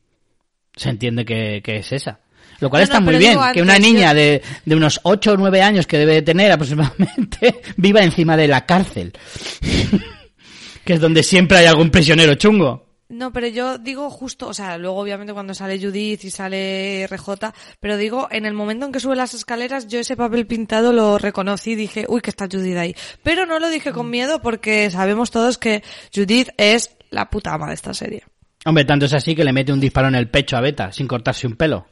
[0.74, 2.18] Se entiende que es esa.
[2.64, 5.86] Lo cual está muy bien, que una niña de, de unos 8 o 9 años
[5.86, 9.12] que debe tener aproximadamente viva encima de la cárcel.
[10.84, 12.86] que es donde siempre hay algún prisionero chungo.
[13.10, 17.52] No, pero yo digo justo, o sea, luego obviamente cuando sale Judith y sale RJ,
[17.80, 21.18] pero digo, en el momento en que sube las escaleras, yo ese papel pintado lo
[21.18, 22.96] reconocí y dije, uy, que está Judith ahí.
[23.22, 25.82] Pero no lo dije con miedo porque sabemos todos que
[26.14, 28.24] Judith es la puta ama de esta serie.
[28.64, 31.06] Hombre, tanto es así que le mete un disparo en el pecho a Beta sin
[31.06, 31.86] cortarse un pelo.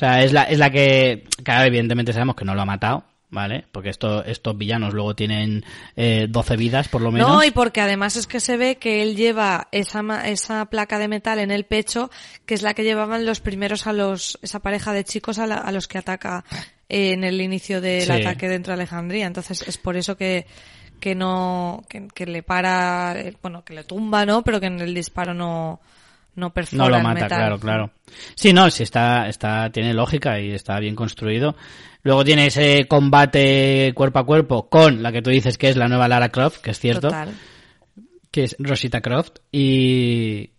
[0.00, 3.04] O sea, es la, es la que, claro, evidentemente sabemos que no lo ha matado,
[3.28, 3.66] ¿vale?
[3.70, 5.62] Porque esto, estos villanos luego tienen
[5.94, 7.28] eh, 12 vidas, por lo menos.
[7.28, 11.08] No, y porque además es que se ve que él lleva esa, esa placa de
[11.08, 12.10] metal en el pecho,
[12.46, 15.70] que es la que llevaban los primeros a los, esa pareja de chicos a, a
[15.70, 16.46] los que ataca
[16.88, 19.26] en el inicio del ataque dentro de Alejandría.
[19.26, 20.46] Entonces es por eso que,
[20.98, 24.42] que no, que, que le para, eh, bueno, que le tumba, ¿no?
[24.44, 25.78] Pero que en el disparo no,
[26.40, 27.90] no perfora No lo mata, claro, claro.
[28.34, 31.54] Sí, no, sí está, está, tiene lógica y está bien construido.
[32.02, 35.86] Luego tiene ese combate cuerpo a cuerpo con la que tú dices que es la
[35.86, 37.10] nueva Lara Croft, que es cierto.
[38.30, 39.36] Que es Rosita Croft.
[39.52, 40.50] Y,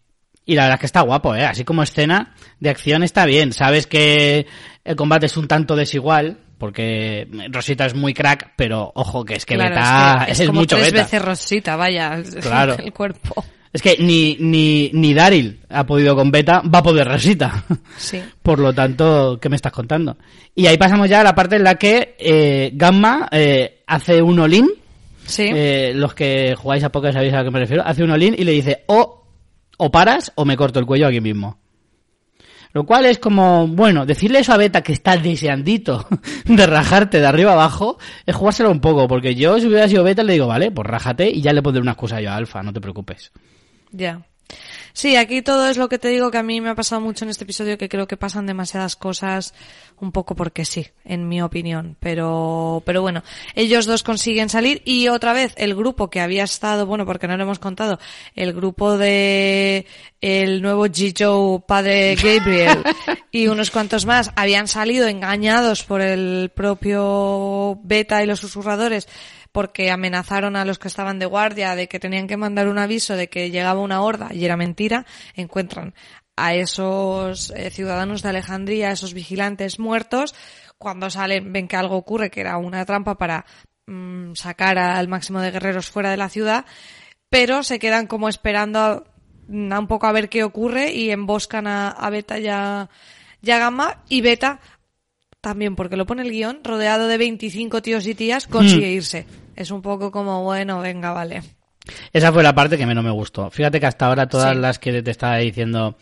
[0.45, 1.43] y la verdad es que está guapo, ¿eh?
[1.45, 3.53] Así como escena de acción está bien.
[3.53, 4.45] Sabes que
[4.85, 9.45] el combate es un tanto desigual, porque Rosita es muy crack, pero ojo que es
[9.47, 11.03] que Claro, Beta es, es, que es como mucho tres Beta.
[11.05, 12.75] veces Rosita, vaya, Claro.
[12.77, 13.43] el cuerpo.
[13.73, 17.63] Es que ni, ni, ni Daryl ha podido con Beta, va a poder Rosita.
[17.97, 18.21] Sí.
[18.41, 20.17] Por lo tanto, ¿qué me estás contando?
[20.55, 24.39] Y ahí pasamos ya a la parte en la que eh, Gamma eh, hace un
[24.39, 24.67] all-in.
[25.25, 25.49] Sí.
[25.53, 27.83] Eh, los que jugáis a poker sabéis a que me refiero.
[27.85, 29.23] Hace un all-in y le dice o,
[29.77, 31.59] o paras o me corto el cuello aquí mismo.
[32.73, 36.07] Lo cual es como, bueno, decirle eso a Beta que está deseandito
[36.45, 40.23] de rajarte de arriba abajo es jugárselo un poco, porque yo si hubiera sido Beta
[40.23, 42.71] le digo, vale, pues rájate y ya le pondré una excusa yo a Alfa, no
[42.71, 43.31] te preocupes.
[43.91, 44.25] Ya.
[44.93, 47.23] Sí, aquí todo es lo que te digo que a mí me ha pasado mucho
[47.23, 49.53] en este episodio que creo que pasan demasiadas cosas
[49.99, 51.95] un poco porque sí, en mi opinión.
[51.99, 53.23] Pero, pero bueno,
[53.55, 57.37] ellos dos consiguen salir y otra vez el grupo que había estado, bueno, porque no
[57.37, 57.99] lo hemos contado,
[58.35, 59.85] el grupo de
[60.19, 61.63] el nuevo G.
[61.65, 62.83] padre Gabriel
[63.31, 69.07] y unos cuantos más habían salido engañados por el propio Beta y los susurradores
[69.51, 73.15] porque amenazaron a los que estaban de guardia de que tenían que mandar un aviso
[73.15, 75.93] de que llegaba una horda y era mentira, encuentran
[76.35, 80.33] a esos eh, ciudadanos de Alejandría, a esos vigilantes muertos,
[80.77, 83.45] cuando salen ven que algo ocurre, que era una trampa para
[83.85, 86.65] mm, sacar al máximo de guerreros fuera de la ciudad,
[87.29, 89.03] pero se quedan como esperando a,
[89.71, 92.89] a un poco a ver qué ocurre y emboscan a, Beta y a,
[93.41, 94.59] y a Gamma y Beta
[95.41, 99.25] también porque lo pone el guion, rodeado de 25 tíos y tías, consigue irse.
[99.55, 101.41] Es un poco como, bueno, venga, vale.
[102.13, 103.49] Esa fue la parte que menos me gustó.
[103.49, 104.59] Fíjate que hasta ahora todas Sí.
[104.61, 105.97] las que te estaba diciendo,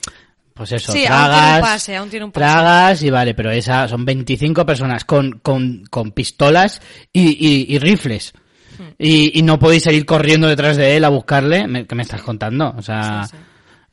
[0.53, 2.45] pues eso, Sí, aún tiene un tragas, pase, aún tiene un pase.
[2.45, 6.81] tragas y vale, pero esa son 25 personas con, con, con pistolas
[7.13, 8.33] y, y, y rifles.
[8.77, 8.83] Hmm.
[8.99, 11.65] Y, y no podéis seguir corriendo detrás de él a buscarle.
[11.67, 12.73] Me- ¿Qué me estás contando?
[12.77, 13.37] O sea, sí.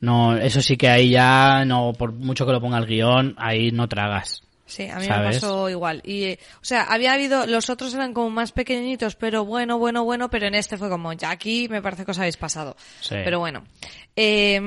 [0.01, 3.71] no, eso sí que ahí ya, no, por mucho que lo ponga el guion, ahí
[3.71, 4.43] no tragas.
[4.67, 5.25] Sí, a mí ¿Sabes?
[5.27, 6.01] me pasó igual.
[6.05, 10.03] Y, eh, o sea, había habido, los otros eran como más pequeñitos, pero bueno, bueno,
[10.03, 12.75] bueno, pero en este fue como, ya aquí me parece que os habéis pasado.
[13.01, 13.15] Sí.
[13.23, 13.63] Pero bueno.
[14.15, 14.59] Eh,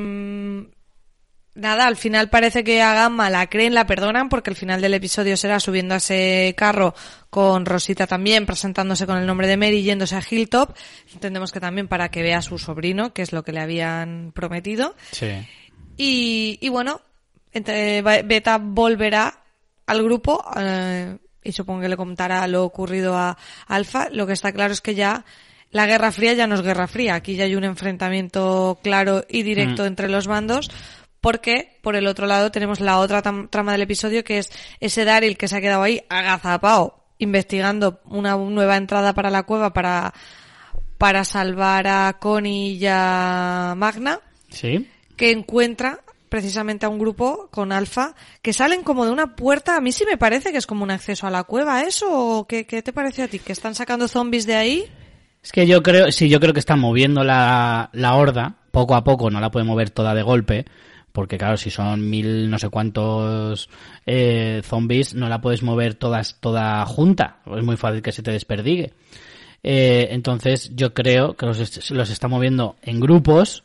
[1.55, 4.95] nada, al final parece que a Gamma la creen, la perdonan, porque el final del
[4.95, 6.95] episodio será subiendo a ese carro
[7.29, 10.75] con Rosita también, presentándose con el nombre de Mary, yéndose a Hilltop.
[11.13, 14.33] Entendemos que también para que vea a su sobrino, que es lo que le habían
[14.35, 14.95] prometido.
[15.13, 15.29] Sí.
[15.97, 17.03] Y, y bueno,
[17.53, 19.40] entre- Be- Beta volverá
[19.91, 24.09] al grupo eh, y supongo que le contará lo ocurrido a Alfa.
[24.11, 25.25] Lo que está claro es que ya
[25.71, 27.15] la Guerra Fría ya no es Guerra Fría.
[27.15, 30.71] Aquí ya hay un enfrentamiento claro y directo entre los bandos.
[31.21, 34.51] Porque, por el otro lado, tenemos la otra trama del episodio que es
[34.81, 39.73] ese Daryl que se ha quedado ahí agazapado, investigando una nueva entrada para la cueva
[39.75, 40.15] para,
[40.97, 44.89] para salvar a Connie y a Magna Sí.
[45.17, 49.77] que encuentra precisamente a un grupo con Alfa que salen como de una puerta.
[49.77, 52.07] A mí sí me parece que es como un acceso a la cueva, ¿eso?
[52.11, 53.39] ¿O qué, qué te parece a ti?
[53.39, 54.85] ¿Que están sacando zombies de ahí?
[55.43, 59.05] Es que yo creo, sí, yo creo que están moviendo la, la horda, poco a
[59.05, 60.67] poco, no la puede mover toda de golpe,
[61.13, 63.71] porque claro, si son mil no sé cuántos
[64.07, 68.33] eh, zombies, no la puedes mover todas, toda junta, es muy fácil que se te
[68.33, 68.93] desperdigue.
[69.63, 73.65] Eh, entonces yo creo que los, los está moviendo en grupos,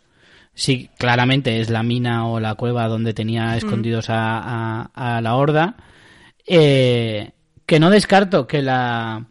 [0.55, 4.39] sí, claramente es la mina o la cueva donde tenía escondidos a,
[4.93, 5.75] a- a la horda,
[6.47, 7.31] eh,
[7.65, 9.25] que no descarto que la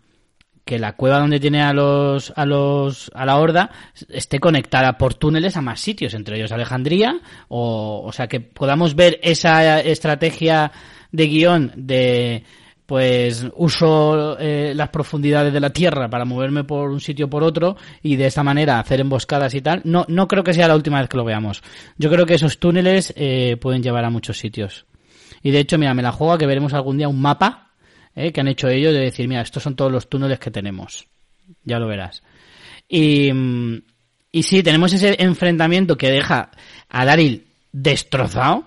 [0.64, 3.70] que la cueva donde tiene a los a los a la horda
[4.08, 8.94] esté conectada por túneles a más sitios entre ellos Alejandría o o sea que podamos
[8.94, 10.72] ver esa estrategia
[11.12, 12.44] de guion de
[12.86, 17.76] pues uso eh, las profundidades de la tierra para moverme por un sitio por otro
[18.02, 21.00] y de esta manera hacer emboscadas y tal no no creo que sea la última
[21.00, 21.62] vez que lo veamos
[21.96, 24.84] yo creo que esos túneles eh, pueden llevar a muchos sitios
[25.42, 27.64] y de hecho mira me la juego a que veremos algún día un mapa
[28.14, 28.32] ¿eh?
[28.32, 31.06] que han hecho ellos de decir, mira, estos son todos los túneles que tenemos.
[31.64, 32.22] Ya lo verás.
[32.88, 33.82] Y, mm,
[34.32, 36.50] y sí, tenemos ese enfrentamiento que deja
[36.88, 38.66] a Daryl destrozado.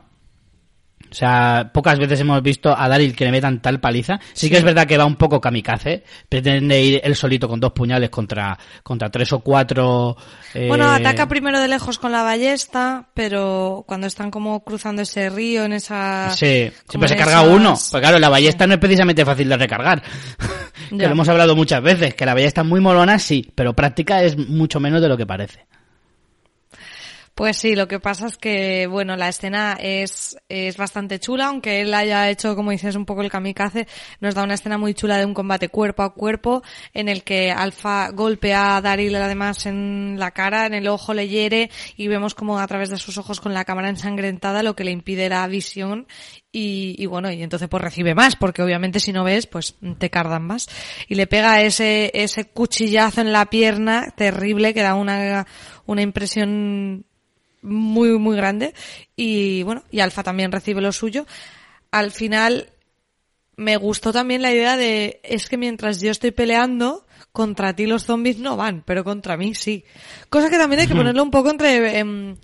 [1.10, 4.20] O sea, pocas veces hemos visto a Daryl que le metan tal paliza.
[4.34, 6.04] Sí, que es verdad que va un poco kamikaze.
[6.28, 10.18] Pretende ir él solito con dos puñales contra, contra tres o cuatro.
[10.54, 15.30] eh, Bueno, ataca primero de lejos con la ballesta, pero cuando están como cruzando ese
[15.30, 16.32] río en esa...
[16.32, 17.72] Sí, siempre se carga uno.
[17.72, 20.02] Pues claro, la ballesta no es precisamente fácil de recargar.
[20.90, 24.24] que lo hemos hablado muchas veces, que la ballesta es muy molona, sí, pero práctica
[24.24, 25.66] es mucho menos de lo que parece.
[27.38, 31.82] Pues sí, lo que pasa es que, bueno, la escena es, es bastante chula, aunque
[31.82, 33.88] él haya hecho, como dices, un poco el kamikaze,
[34.20, 36.64] nos da una escena muy chula de un combate cuerpo a cuerpo,
[36.96, 41.28] en el que Alfa golpea a Daryl además en la cara, en el ojo le
[41.28, 44.84] hiere, y vemos como a través de sus ojos con la cámara ensangrentada lo que
[44.84, 46.08] le impide la visión,
[46.52, 50.10] y, y, bueno, y entonces pues recibe más, porque obviamente si no ves, pues te
[50.10, 50.68] cardan más.
[51.08, 55.46] Y le pega ese, ese cuchillazo en la pierna terrible que da una,
[55.86, 57.06] una impresión
[57.68, 58.74] muy, muy grande.
[59.16, 61.26] Y bueno, y Alfa también recibe lo suyo.
[61.92, 62.72] Al final,
[63.56, 68.06] me gustó también la idea de, es que mientras yo estoy peleando, contra ti los
[68.06, 69.86] zombies no van, pero contra mí sí.
[70.30, 72.36] Cosa que también hay que ponerlo un poco entre em,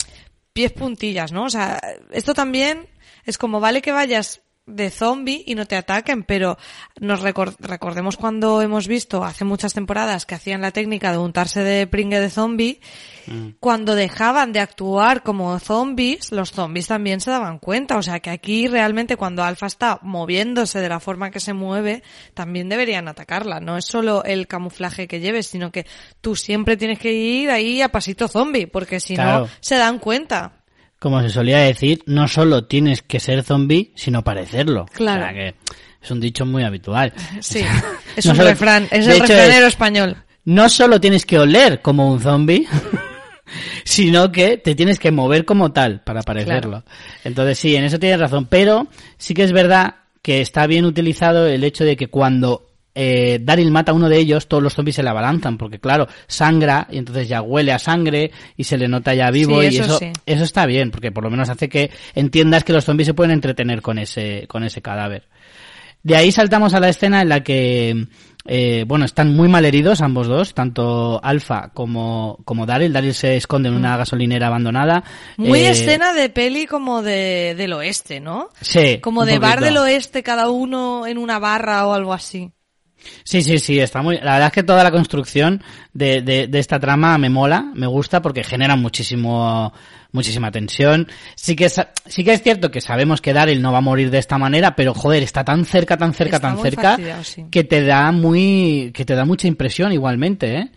[0.53, 1.45] pies puntillas, ¿no?
[1.45, 1.81] O sea,
[2.11, 2.87] esto también
[3.25, 6.57] es como, vale que vayas de zombie y no te ataquen, pero
[6.99, 11.85] nos recordemos cuando hemos visto hace muchas temporadas que hacían la técnica de untarse de
[11.85, 12.79] pringue de zombie,
[13.27, 13.47] mm.
[13.59, 18.29] cuando dejaban de actuar como zombies, los zombies también se daban cuenta, o sea que
[18.29, 22.01] aquí realmente cuando Alfa está moviéndose de la forma que se mueve,
[22.33, 25.85] también deberían atacarla, no es solo el camuflaje que lleves, sino que
[26.21, 30.62] tú siempre tienes que ir ahí a pasito zombie, porque si no se dan cuenta
[31.03, 34.85] como se solía decir, no solo tienes que ser zombie, sino parecerlo.
[34.93, 35.23] Claro.
[35.23, 35.55] O sea que
[36.01, 37.11] es un dicho muy habitual.
[37.41, 37.59] Sí,
[38.15, 40.15] es un refrán, es el refranero español.
[40.45, 42.65] No solo tienes que oler como un zombie,
[43.83, 46.85] sino que te tienes que mover como tal para parecerlo.
[47.25, 48.87] Entonces sí, en eso tienes razón, pero
[49.17, 53.71] sí que es verdad que está bien utilizado el hecho de que cuando eh, Daryl
[53.71, 56.97] mata a uno de ellos, todos los zombies se le abalanzan, porque claro, sangra y
[56.97, 60.65] entonces ya huele a sangre y se le nota ya vivo y eso, eso está
[60.65, 63.97] bien, porque por lo menos hace que entiendas que los zombies se pueden entretener con
[63.97, 65.27] ese, con ese cadáver.
[66.03, 68.07] De ahí saltamos a la escena en la que,
[68.45, 72.91] eh, bueno, están muy mal heridos ambos dos, tanto Alfa como, como Daryl.
[72.91, 73.97] Daryl se esconde en una mm.
[73.99, 75.03] gasolinera abandonada.
[75.37, 78.49] Muy eh, escena de peli como de, del oeste, ¿no?
[78.59, 78.99] Sí.
[79.01, 82.51] Como de bar del oeste, cada uno en una barra o algo así.
[83.23, 84.17] Sí, sí, sí, está muy.
[84.17, 85.63] La verdad es que toda la construcción
[85.93, 89.73] de, de, esta trama me mola, me gusta porque genera muchísimo,
[90.11, 91.07] muchísima tensión.
[91.35, 94.11] Sí que es, sí que es cierto que sabemos que Daryl no va a morir
[94.11, 96.97] de esta manera, pero joder, está tan cerca, tan cerca, tan cerca
[97.51, 100.71] que te da muy, que te da mucha impresión igualmente, ¿eh?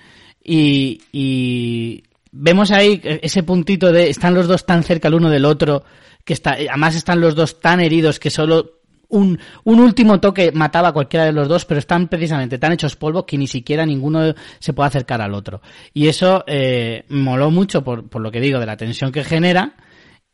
[0.48, 5.44] Y, y vemos ahí ese puntito de están los dos tan cerca el uno del
[5.44, 5.84] otro
[6.26, 8.75] que está, además están los dos tan heridos que solo
[9.08, 12.96] un, un último toque mataba a cualquiera de los dos, pero están precisamente tan hechos
[12.96, 15.60] polvo que ni siquiera ninguno se puede acercar al otro.
[15.92, 19.74] Y eso eh, moló mucho por, por lo que digo, de la tensión que genera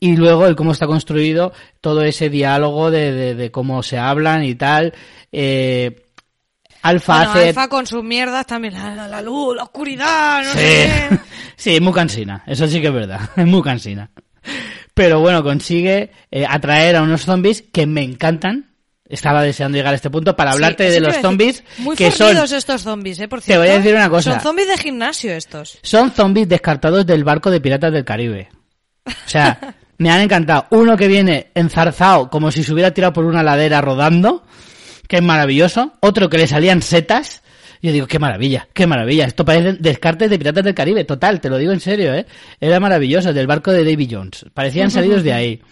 [0.02, 4.56] y luego el cómo está construido todo ese diálogo de, de, cómo se hablan y
[4.56, 4.92] tal.
[5.30, 6.08] Eh,
[6.82, 7.48] Alfa hace...
[7.50, 10.58] Alfa con sus mierdas también, la, luz, la oscuridad, no sí.
[10.58, 11.20] sé
[11.56, 14.10] sí, es muy cansina, eso sí que es verdad, es muy cansina.
[14.94, 18.70] Pero bueno, consigue eh, atraer a unos zombies que me encantan.
[19.08, 22.80] Estaba deseando llegar a este punto para hablarte de los zombies muy que son estos
[22.80, 23.60] zombies, eh, por cierto.
[23.60, 24.32] Te voy a decir una cosa.
[24.32, 25.78] Son zombies de gimnasio estos.
[25.82, 28.48] Son zombies descartados del barco de piratas del Caribe.
[29.04, 30.66] O sea, me han encantado.
[30.70, 34.44] Uno que viene enzarzado como si se hubiera tirado por una ladera rodando,
[35.08, 35.92] que es maravilloso.
[36.00, 37.42] Otro que le salían setas
[37.82, 39.26] yo digo, qué maravilla, qué maravilla.
[39.26, 42.26] Esto parece descartes de Piratas del Caribe, total, te lo digo en serio, ¿eh?
[42.60, 44.46] Era maravilloso, del barco de Davy Jones.
[44.54, 45.62] Parecían salidos de ahí.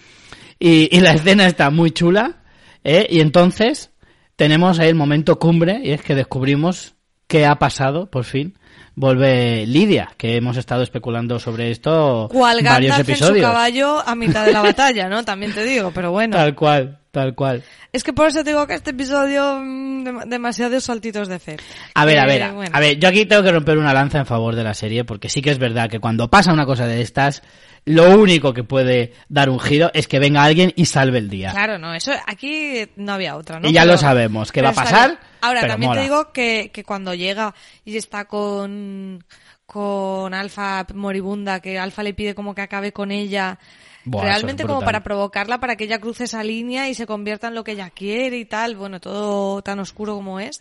[0.58, 2.42] Y, y la escena está muy chula,
[2.82, 3.06] ¿eh?
[3.08, 3.92] Y entonces
[4.34, 6.94] tenemos ahí el momento cumbre, y es que descubrimos
[7.28, 8.58] qué ha pasado, por fin.
[8.96, 13.36] Vuelve Lidia, que hemos estado especulando sobre esto ¿Cuál varios episodios.
[13.36, 15.24] En su caballo a mitad de la batalla, ¿no?
[15.24, 16.36] También te digo, pero bueno.
[16.36, 17.62] Tal cual, tal cual.
[17.92, 21.56] Es que por eso te digo que este episodio mm, demasiados saltitos de fe.
[21.94, 24.54] A ver, a ver, a ver, yo aquí tengo que romper una lanza en favor
[24.54, 27.42] de la serie porque sí que es verdad que cuando pasa una cosa de estas,
[27.84, 31.52] lo único que puede dar un giro es que venga alguien y salve el día.
[31.52, 33.68] Claro, no, eso aquí no había otra, ¿no?
[33.68, 35.18] Y ya lo sabemos, que va a pasar.
[35.40, 37.54] Ahora, también te digo que, que cuando llega
[37.84, 39.24] y está con
[39.70, 43.56] con Alfa moribunda, que Alfa le pide como que acabe con ella,
[44.04, 47.64] realmente como para provocarla para que ella cruce esa línea y se convierta en lo
[47.64, 50.60] que ella quiere y tal, bueno, todo tan oscuro como es.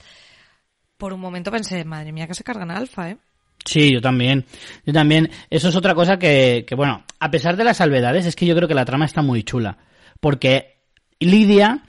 [0.98, 3.18] Por un momento pensé, madre mía, que se cargan a Alfa, ¿eh?
[3.66, 4.46] Sí, yo también.
[4.86, 5.30] Yo también.
[5.50, 8.56] Eso es otra cosa que, que, bueno, a pesar de las salvedades, es que yo
[8.56, 9.78] creo que la trama está muy chula.
[10.20, 10.82] Porque
[11.20, 11.84] Lidia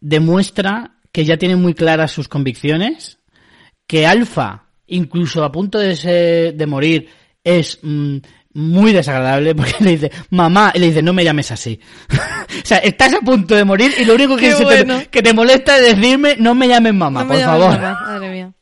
[0.00, 3.18] demuestra que ya tiene muy claras sus convicciones,
[3.86, 7.08] que Alfa, incluso a punto de, de morir,
[7.42, 8.18] es mm,
[8.56, 11.78] muy desagradable porque le dice, mamá, y le dice, no me llames así.
[12.10, 15.76] o sea, estás a punto de morir y lo único que, te, que te molesta
[15.78, 17.78] es decirme, no me llames mamá, por favor.
[17.78, 18.52] Madre mía.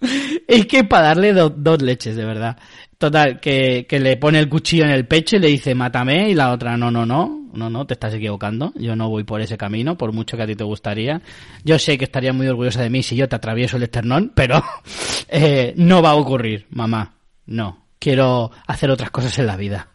[0.46, 2.56] es que para darle dos leches, de verdad.
[2.98, 6.34] Total, que, que le pone el cuchillo en el pecho y le dice, mátame, y
[6.34, 9.56] la otra, no, no, no, no, no, te estás equivocando, yo no voy por ese
[9.56, 11.22] camino, por mucho que a ti te gustaría.
[11.64, 14.62] Yo sé que estaría muy orgullosa de mí si yo te atravieso el esternón, pero
[15.28, 17.14] eh, no va a ocurrir, mamá,
[17.46, 19.88] no, quiero hacer otras cosas en la vida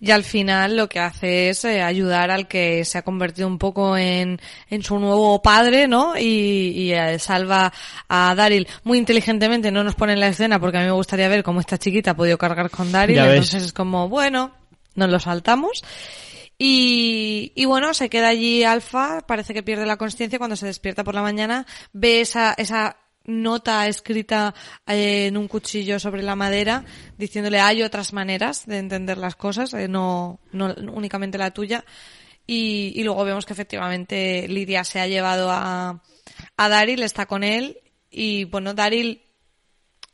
[0.00, 3.58] y al final lo que hace es eh, ayudar al que se ha convertido un
[3.58, 4.40] poco en,
[4.70, 6.16] en su nuevo padre, ¿no?
[6.16, 7.72] Y, y eh, salva
[8.08, 11.28] a Daryl muy inteligentemente, no nos pone en la escena porque a mí me gustaría
[11.28, 14.52] ver cómo esta chiquita ha podido cargar con Daryl, entonces es como, bueno,
[14.94, 15.82] nos lo saltamos.
[16.60, 21.04] Y, y bueno, se queda allí Alfa, parece que pierde la conciencia cuando se despierta
[21.04, 22.96] por la mañana, ve esa, esa
[23.28, 24.54] nota escrita
[24.86, 26.84] eh, en un cuchillo sobre la madera
[27.16, 31.84] diciéndole hay otras maneras de entender las cosas, eh, no, no únicamente la tuya.
[32.46, 36.02] Y, y, luego vemos que efectivamente Lidia se ha llevado a,
[36.56, 37.78] a Daryl, está con él
[38.10, 39.20] y bueno, Daryl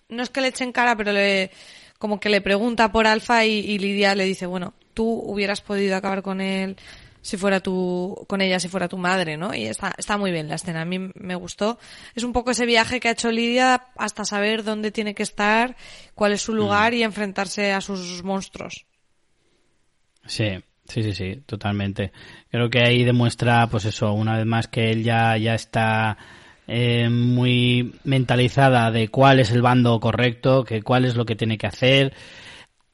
[0.08, 1.52] no es que le echen cara, pero le
[1.98, 5.96] como que le pregunta por Alfa y, y Lidia le dice, bueno, tú hubieras podido
[5.96, 6.76] acabar con él
[7.24, 9.54] si fuera tu, con ella si fuera tu madre, ¿no?
[9.54, 11.78] Y está, está muy bien la escena, a mí me gustó.
[12.14, 15.74] Es un poco ese viaje que ha hecho Lidia hasta saber dónde tiene que estar,
[16.14, 16.56] cuál es su mm.
[16.56, 18.84] lugar y enfrentarse a sus monstruos.
[20.26, 20.50] Sí,
[20.86, 22.12] sí, sí, sí, totalmente.
[22.50, 26.18] Creo que ahí demuestra, pues eso, una vez más que él ya, ya está
[26.68, 31.56] eh, muy mentalizada de cuál es el bando correcto, que cuál es lo que tiene
[31.56, 32.12] que hacer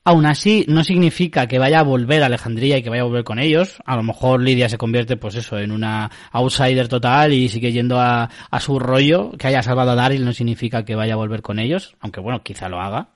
[0.02, 3.22] Aún así, no significa que vaya a volver a Alejandría y que vaya a volver
[3.22, 3.82] con ellos.
[3.84, 8.00] A lo mejor Lidia se convierte, pues eso, en una outsider total y sigue yendo
[8.00, 8.30] a,
[8.60, 9.32] su rollo.
[9.32, 11.96] Que haya salvado a Daryl no significa que vaya a volver con ellos.
[12.00, 13.10] Aunque bueno, quizá lo haga.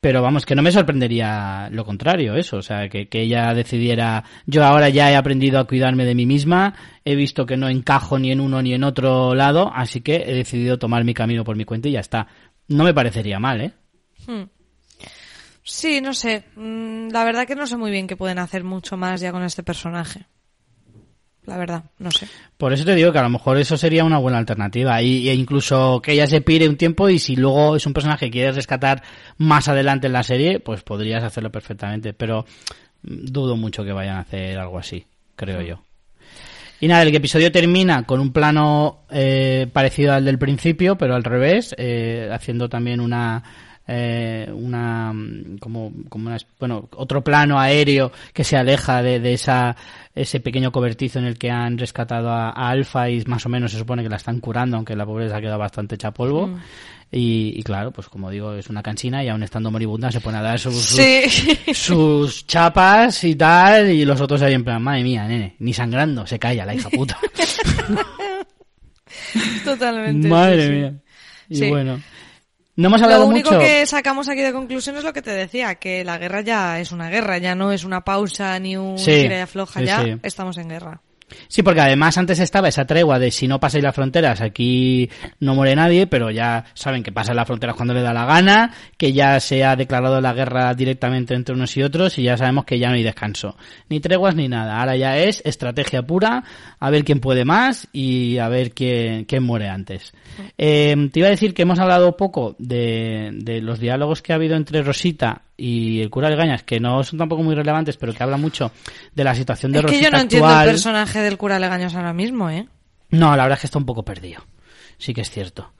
[0.00, 2.56] Pero vamos, que no me sorprendería lo contrario, eso.
[2.56, 6.26] O sea, que, que ella decidiera, yo ahora ya he aprendido a cuidarme de mí
[6.26, 6.74] misma,
[7.04, 10.34] he visto que no encajo ni en uno ni en otro lado, así que he
[10.34, 12.26] decidido tomar mi camino por mi cuenta y ya está.
[12.66, 13.72] No me parecería mal, ¿eh?
[14.26, 14.61] Hmm.
[15.62, 16.44] Sí, no sé.
[16.56, 19.42] Mm, la verdad que no sé muy bien qué pueden hacer mucho más ya con
[19.42, 20.26] este personaje.
[21.44, 22.28] La verdad, no sé.
[22.56, 25.02] Por eso te digo que a lo mejor eso sería una buena alternativa.
[25.02, 28.26] Y, e incluso que ella se pire un tiempo y si luego es un personaje
[28.26, 29.02] que quieres rescatar
[29.38, 32.12] más adelante en la serie, pues podrías hacerlo perfectamente.
[32.12, 32.44] Pero
[33.02, 35.82] mm, dudo mucho que vayan a hacer algo así, creo yo.
[36.80, 41.22] Y nada, el episodio termina con un plano eh, parecido al del principio, pero al
[41.22, 43.44] revés, eh, haciendo también una
[43.86, 45.12] eh, una
[45.58, 49.74] como, como una, bueno otro plano aéreo que se aleja de, de, esa
[50.14, 53.78] ese pequeño cobertizo en el que han rescatado a, Alfa y más o menos se
[53.78, 56.46] supone que la están curando aunque la pobreza ha quedado bastante hecha polvo.
[56.46, 56.60] Mm.
[57.10, 60.38] y, y, claro pues como digo es una cansina y aún estando moribunda se pone
[60.38, 60.96] a dar sus,
[61.74, 66.24] sus, chapas y tal y los otros ahí en plan madre mía nene ni sangrando
[66.24, 67.18] se calla la hija puta
[69.64, 70.94] totalmente madre mía.
[71.48, 72.00] Y bueno
[72.76, 73.60] no hemos hablado Lo único mucho.
[73.60, 76.92] que sacamos aquí de conclusión es lo que te decía, que la guerra ya es
[76.92, 81.00] una guerra, ya no es una pausa ni un sí, floja, ya estamos en guerra.
[81.48, 85.10] Sí, porque además antes estaba esa tregua de si no pasáis las fronteras aquí
[85.40, 88.72] no muere nadie, pero ya saben que pasan las fronteras cuando le da la gana,
[88.96, 92.64] que ya se ha declarado la guerra directamente entre unos y otros y ya sabemos
[92.64, 93.56] que ya no hay descanso.
[93.88, 94.80] Ni treguas ni nada.
[94.80, 96.44] Ahora ya es estrategia pura,
[96.78, 100.12] a ver quién puede más y a ver quién, quién muere antes.
[100.58, 104.36] Eh, te iba a decir que hemos hablado poco de, de los diálogos que ha
[104.36, 108.12] habido entre Rosita y el cura de Gañas, que no son tampoco muy relevantes, pero
[108.12, 108.72] que habla mucho
[109.14, 110.22] de la situación de es que yo no actual.
[110.22, 112.66] entiendo el personaje del cura Legañas ahora mismo, ¿eh?
[113.10, 114.42] No, la verdad es que está un poco perdido.
[114.98, 115.72] Sí que es cierto.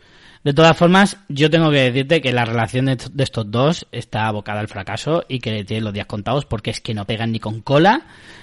[0.45, 4.27] De todas formas, yo tengo que decirte que la relación de, de estos dos está
[4.27, 7.39] abocada al fracaso y que tienen los días contados porque es que no pegan ni
[7.39, 8.03] con cola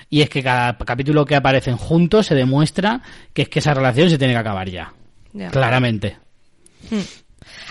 [0.10, 3.02] y es que cada capítulo que aparecen juntos se demuestra
[3.34, 4.94] que es que esa relación se tiene que acabar ya.
[5.34, 5.50] ya.
[5.52, 6.18] Claramente.
[6.90, 7.00] Hmm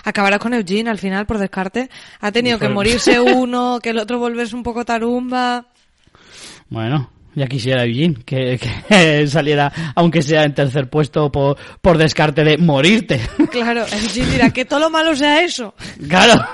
[0.03, 1.89] acabará con Eugene al final por descarte.
[2.19, 5.65] Ha tenido que morirse uno, que el otro volverse un poco tarumba.
[6.69, 12.43] Bueno, ya quisiera Eugene que, que, saliera, aunque sea en tercer puesto por, por descarte
[12.43, 13.19] de morirte.
[13.51, 15.73] Claro, Eugene dirá que todo lo malo sea eso.
[16.07, 16.45] Claro.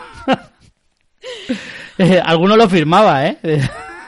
[1.98, 3.38] eh, alguno lo firmaba, ¿eh?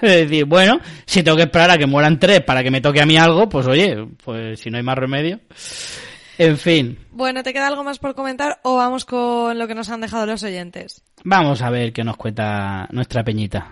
[0.02, 3.02] Es decir, bueno, si tengo que esperar a que mueran tres para que me toque
[3.02, 5.40] a mí algo, pues oye, pues si no hay más remedio.
[6.38, 6.98] En fin.
[7.12, 10.26] Bueno, ¿te queda algo más por comentar o vamos con lo que nos han dejado
[10.26, 11.04] los oyentes?
[11.24, 13.72] Vamos a ver qué nos cuenta nuestra peñita.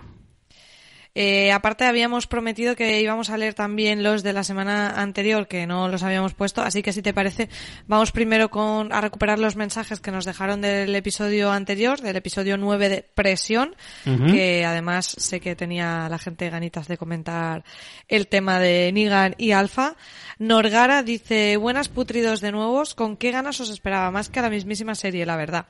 [1.17, 5.65] Eh, aparte habíamos prometido que íbamos a leer también los de la semana anterior, que
[5.65, 7.47] no los habíamos puesto, así que si te parece,
[7.87, 12.57] vamos primero con, a recuperar los mensajes que nos dejaron del episodio anterior, del episodio
[12.57, 14.31] 9 de Presión, uh -huh.
[14.33, 17.63] que además sé que tenía la gente ganitas de comentar
[18.09, 19.95] el tema de Nigan y Alfa.
[20.37, 24.11] Norgara dice, buenas putridos de nuevos, ¿con qué ganas os esperaba?
[24.11, 25.67] Más que a la mismísima serie, la verdad.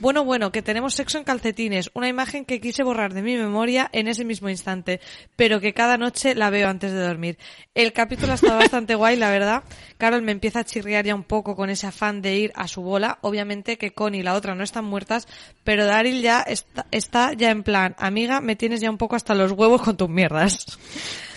[0.00, 3.90] Bueno, bueno, que tenemos sexo en calcetines, una imagen que quise borrar de mi memoria
[3.92, 4.98] en ese mismo instante,
[5.36, 7.36] pero que cada noche la veo antes de dormir.
[7.74, 9.62] El capítulo estado bastante guay, la verdad.
[10.00, 12.82] Carol me empieza a chirriar ya un poco con ese afán de ir a su
[12.82, 13.18] bola.
[13.20, 15.28] Obviamente que Connie y la otra no están muertas,
[15.62, 19.36] pero Daryl ya está, está ya en plan, amiga, me tienes ya un poco hasta
[19.36, 20.66] los huevos con tus mierdas.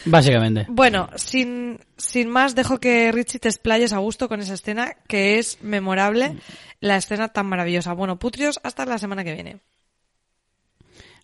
[0.05, 0.66] Básicamente.
[0.70, 5.38] Bueno, sin, sin más, dejo que Richie te explayes a gusto con esa escena que
[5.38, 6.38] es memorable,
[6.80, 7.93] la escena tan maravillosa.
[7.93, 9.59] Bueno, putrios, hasta la semana que viene.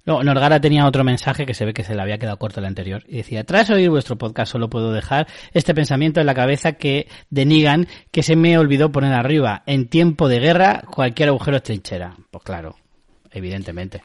[0.09, 2.65] Luego, Norgara tenía otro mensaje que se ve que se le había quedado corto el
[2.65, 6.71] anterior y decía, tras oír vuestro podcast solo puedo dejar este pensamiento en la cabeza
[6.71, 9.61] que de Negan que se me olvidó poner arriba.
[9.67, 12.15] En tiempo de guerra, cualquier agujero es trinchera.
[12.31, 12.75] Pues claro,
[13.29, 14.01] evidentemente.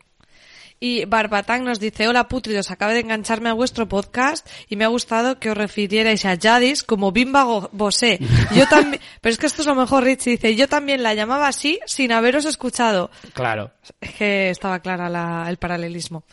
[0.80, 4.88] Y Barbatán nos dice, hola putridos, acabo de engancharme a vuestro podcast y me ha
[4.88, 8.18] gustado que os refirierais a Jadis como Bimba Bosé.
[8.54, 11.48] Yo también, pero es que esto es lo mejor, Richie dice, yo también la llamaba
[11.48, 13.10] así sin haberos escuchado.
[13.32, 13.70] Claro.
[14.00, 16.24] Es que estaba clara la- el paralelismo.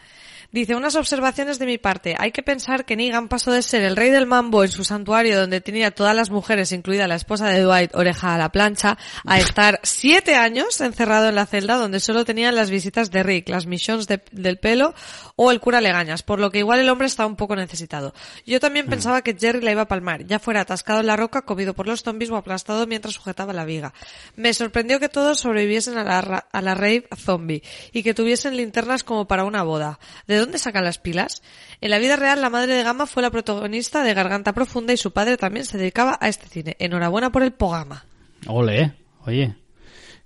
[0.52, 2.14] Dice, unas observaciones de mi parte.
[2.20, 5.40] Hay que pensar que Negan pasó de ser el rey del mambo en su santuario
[5.40, 9.40] donde tenía todas las mujeres, incluida la esposa de Dwight, oreja a la plancha, a
[9.40, 13.66] estar siete años encerrado en la celda donde solo tenían las visitas de Rick, las
[13.66, 14.94] misiones de- del pelo
[15.38, 18.14] o el cura Legañas, por lo que igual el hombre estaba un poco necesitado.
[18.46, 21.44] Yo también pensaba que Jerry la iba a palmar, ya fuera atascado en la roca,
[21.44, 23.94] comido por los zombies o aplastado mientras sujetaba la viga.
[24.36, 29.06] Me sorprendió que todos sobreviviesen a la, a la rave zombie y que tuviesen linternas
[29.06, 29.98] como para una boda.
[30.28, 31.42] ¿De dónde sacan las pilas?
[31.80, 34.98] En la vida real, la madre de Gama fue la protagonista de Garganta Profunda y
[34.98, 36.76] su padre también se dedicaba a este cine.
[36.80, 38.06] Enhorabuena por el Pogama.
[38.48, 38.94] Ole,
[39.26, 39.56] oye.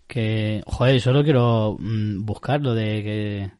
[0.08, 3.52] Que, joder, solo quiero mm, buscar lo de que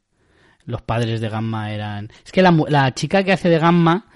[0.66, 2.10] los padres de Gamma eran...
[2.26, 4.08] Es que la, la chica que hace de Gamma,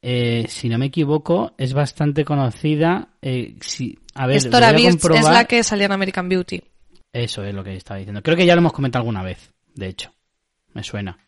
[0.00, 3.08] eh, si no me equivoco, es bastante conocida.
[3.20, 6.62] Eh, si, a ver, Es voy a la que salía en American Beauty.
[7.12, 8.22] Eso es lo que estaba diciendo.
[8.22, 10.12] Creo que ya lo hemos comentado alguna vez, de hecho.
[10.74, 11.18] Me suena.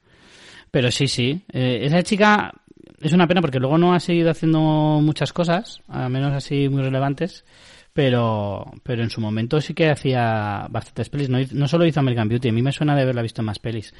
[0.70, 1.42] Pero sí, sí.
[1.52, 2.52] Eh, esa chica
[3.00, 4.60] es una pena porque luego no ha seguido haciendo
[5.02, 7.44] muchas cosas, al menos así muy relevantes.
[7.92, 11.28] Pero, pero en su momento sí que hacía bastantes pelis.
[11.28, 13.92] No, solo hizo American Beauty, a mí me suena de haberla visto en más pelis.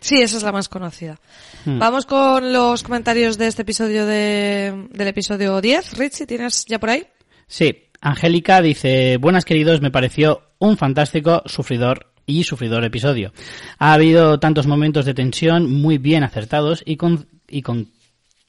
[0.00, 1.18] Sí, esa es la más conocida.
[1.64, 1.80] Hmm.
[1.80, 5.98] Vamos con los comentarios de este episodio de, del episodio 10.
[5.98, 7.04] Richie, ¿tienes ya por ahí?
[7.48, 13.32] Sí, Angélica dice, buenas queridos, me pareció un fantástico sufridor y sufridor episodio.
[13.78, 17.88] Ha habido tantos momentos de tensión muy bien acertados y con, y con,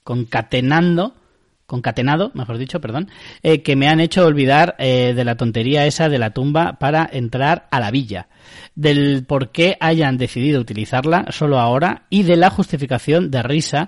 [0.04, 1.16] concatenando,
[1.66, 3.10] concatenado, mejor dicho, perdón,
[3.42, 7.10] eh, que me han hecho olvidar eh, de la tontería esa de la tumba para
[7.12, 8.28] entrar a la villa,
[8.76, 13.88] del por qué hayan decidido utilizarla solo ahora y de la justificación de risa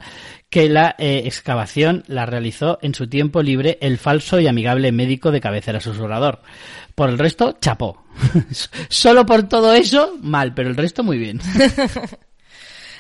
[0.52, 5.32] que la eh, excavación la realizó en su tiempo libre el falso y amigable médico
[5.32, 6.42] de cabecera susurrador.
[6.94, 8.04] Por el resto, chapó.
[8.90, 11.40] Solo por todo eso, mal, pero el resto muy bien.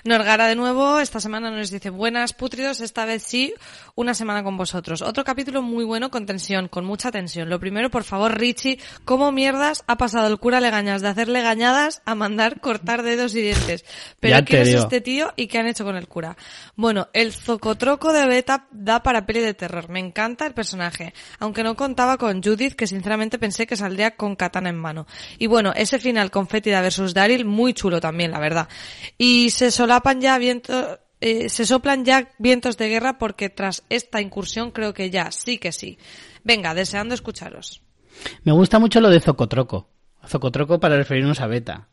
[0.04, 3.54] Norgara de nuevo, esta semana nos dice buenas putridos, esta vez sí,
[3.94, 5.04] una semana con vosotros.
[5.04, 7.50] Otro capítulo muy bueno con tensión, con mucha tensión.
[7.50, 12.02] Lo primero, por favor, Richie, ¿cómo mierdas ha pasado el cura Legañas de hacer legañadas
[12.06, 13.86] a mandar cortar dedos y dientes?
[14.20, 16.36] Pero ¿quién es este tío y qué han hecho con el cura?
[16.76, 19.88] Bueno, el zocotroco de Beta da para peli de terror.
[19.90, 24.36] Me encanta el personaje, aunque no contaba con Judith, que sinceramente pensé que saldría con
[24.36, 25.06] katana en mano.
[25.38, 28.68] Y bueno, ese final con Fétida versus Daryl, muy chulo también, la verdad.
[29.20, 29.70] Y se
[30.20, 30.40] ya
[31.22, 35.58] eh, se soplan ya vientos de guerra porque tras esta incursión creo que ya, sí
[35.58, 35.98] que sí.
[36.44, 37.82] Venga, deseando escucharos.
[38.44, 39.90] Me gusta mucho lo de Zocotroco.
[40.28, 41.90] Zocotroco para referirnos a Beta,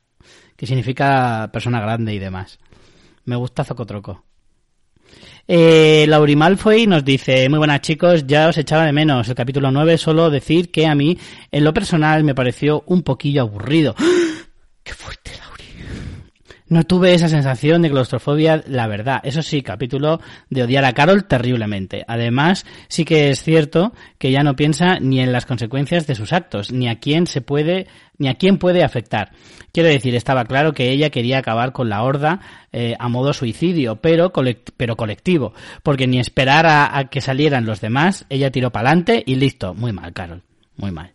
[0.57, 2.59] que significa persona grande y demás.
[3.25, 4.25] Me gusta Zocotroco.
[5.47, 9.97] Eh, Malfoy nos dice, muy buenas chicos, ya os echaba de menos el capítulo 9,
[9.97, 11.19] solo decir que a mí,
[11.51, 13.95] en lo personal, me pareció un poquillo aburrido.
[14.83, 15.48] ¡Qué fuerte, Lauri!
[16.71, 19.21] No tuve esa sensación de claustrofobia, la verdad.
[19.25, 22.05] Eso sí, capítulo de odiar a Carol terriblemente.
[22.07, 26.35] Además, sí que es cierto que ya no piensa ni en las consecuencias de sus
[26.35, 27.87] actos, ni a quién se puede,
[28.19, 29.31] ni a quién puede afectar.
[29.73, 32.41] Quiero decir, estaba claro que ella quería acabar con la horda
[32.73, 37.65] eh, a modo suicidio, pero, colect- pero colectivo, porque ni esperar a, a que salieran
[37.65, 39.73] los demás, ella tiró para adelante y listo.
[39.73, 40.43] Muy mal, Carol,
[40.77, 41.13] muy mal.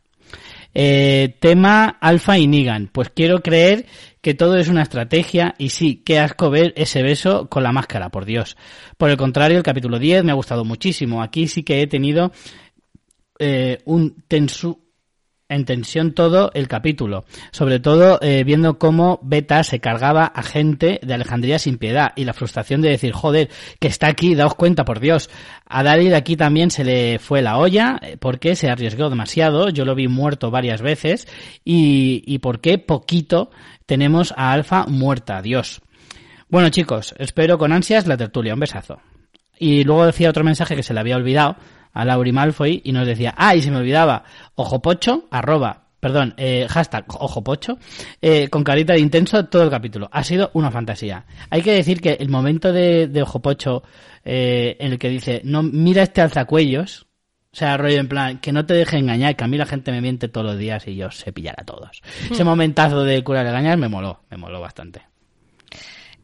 [0.75, 2.89] Eh, tema Alfa y Negan.
[2.91, 3.85] Pues quiero creer
[4.21, 8.09] que todo es una estrategia y sí, qué asco ver ese beso con la máscara,
[8.09, 8.57] por Dios.
[8.97, 11.21] Por el contrario, el capítulo 10 me ha gustado muchísimo.
[11.21, 12.31] Aquí sí que he tenido
[13.39, 14.82] eh, un tensu
[15.49, 20.99] en tensión todo el capítulo, sobre todo eh, viendo cómo Beta se cargaba a gente
[21.03, 24.85] de Alejandría sin piedad y la frustración de decir, joder, que está aquí, daos cuenta,
[24.85, 25.29] por Dios.
[25.65, 29.85] A Daryl aquí también se le fue la olla eh, porque se arriesgó demasiado, yo
[29.85, 31.27] lo vi muerto varias veces
[31.63, 33.51] y, y porque poquito
[33.85, 35.81] tenemos a Alfa muerta, Dios.
[36.49, 38.99] Bueno chicos, espero con ansias la tertulia, un besazo.
[39.57, 41.57] Y luego decía otro mensaje que se le había olvidado,
[41.93, 44.23] a Lauri Malfoy y nos decía, ah, y se me olvidaba,
[44.55, 47.77] ojopocho, arroba, perdón, eh, hashtag ojopocho,
[48.21, 50.09] eh, con carita de intenso todo el capítulo.
[50.11, 51.25] Ha sido una fantasía.
[51.49, 53.83] Hay que decir que el momento de, de ojopocho
[54.25, 57.07] eh, en el que dice, no, mira este alzacuellos,
[57.53, 59.91] o sea, rollo en plan, que no te deje engañar, que a mí la gente
[59.91, 62.01] me miente todos los días y yo sé pillar a todos.
[62.29, 65.03] Ese momentazo de cura de engañar me moló, me moló bastante.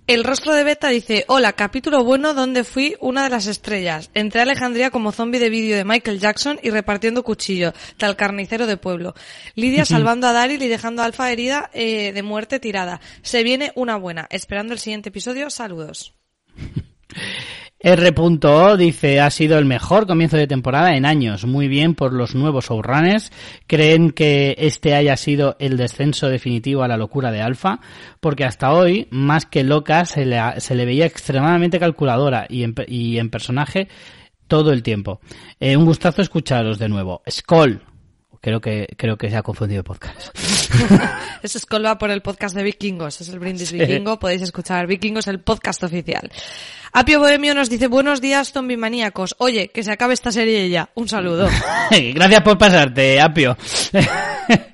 [0.09, 4.09] El rostro de Beta dice, hola, capítulo bueno donde fui una de las estrellas.
[4.15, 8.65] Entré a Alejandría como zombie de vídeo de Michael Jackson y repartiendo cuchillo, tal carnicero
[8.65, 9.13] de pueblo.
[9.53, 12.99] Lidia salvando a Daryl y dejando a Alfa herida eh, de muerte tirada.
[13.21, 14.25] Se viene una buena.
[14.31, 16.15] Esperando el siguiente episodio, saludos.
[17.81, 21.45] R.O dice, ha sido el mejor comienzo de temporada en años.
[21.45, 23.31] Muy bien por los nuevos showrunners.
[23.67, 27.79] ¿Creen que este haya sido el descenso definitivo a la locura de Alfa?
[28.19, 32.75] Porque hasta hoy, más que loca, se le, se le veía extremadamente calculadora y en,
[32.87, 33.87] y en personaje
[34.47, 35.21] todo el tiempo.
[35.61, 37.21] Eh, un gustazo escucharos de nuevo.
[37.29, 37.81] Skoll.
[38.41, 40.29] Creo que, creo que se ha confundido el podcast.
[41.43, 43.19] es Skoll va por el podcast de Vikingos.
[43.19, 44.17] Es el brindis vikingo.
[44.17, 46.31] Podéis escuchar Vikingos, el podcast oficial.
[46.93, 49.35] Apio Bohemio nos dice, buenos días, zombie maníacos.
[49.39, 50.89] Oye, que se acabe esta serie ya.
[50.95, 51.49] Un saludo.
[51.91, 53.57] Gracias por pasarte, Apio.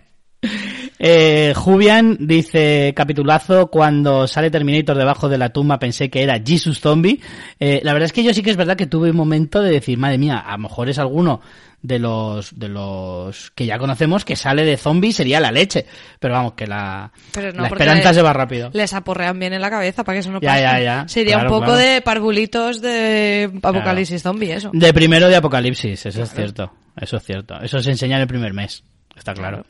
[0.97, 6.79] Eh, Jubian dice, capitulazo, cuando sale Terminator debajo de la tumba pensé que era Jesus
[6.79, 7.19] Zombie.
[7.59, 9.71] Eh, la verdad es que yo sí que es verdad que tuve un momento de
[9.71, 11.41] decir, madre mía, a lo mejor es alguno
[11.81, 15.85] de los de los que ya conocemos que sale de zombie sería la leche
[16.19, 19.53] pero vamos que la, Pero no, la esperanza le- se va rápido Les aporrean bien
[19.53, 20.61] en la cabeza para que eso no Ya, pase.
[20.63, 21.07] ya, ya.
[21.07, 21.79] Sería Claro, un poco claro.
[21.87, 24.71] de parvulitos de apocalipsis zombie, eso.
[24.73, 28.27] de primero de apocalipsis eso es cierto eso es cierto eso se enseña en el
[28.27, 28.83] primer mes
[29.15, 29.63] está claro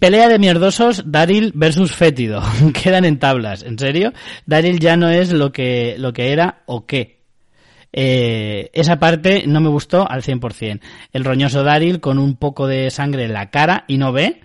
[0.00, 2.42] Pelea de mierdosos Daryl versus Fétido.
[2.72, 3.62] Quedan en tablas.
[3.62, 4.14] ¿En serio?
[4.46, 7.20] Daryl ya no es lo que, lo que era o qué.
[7.92, 10.80] Eh, esa parte no me gustó al 100%.
[11.12, 14.40] El roñoso Daryl con un poco de sangre en la cara y no ve.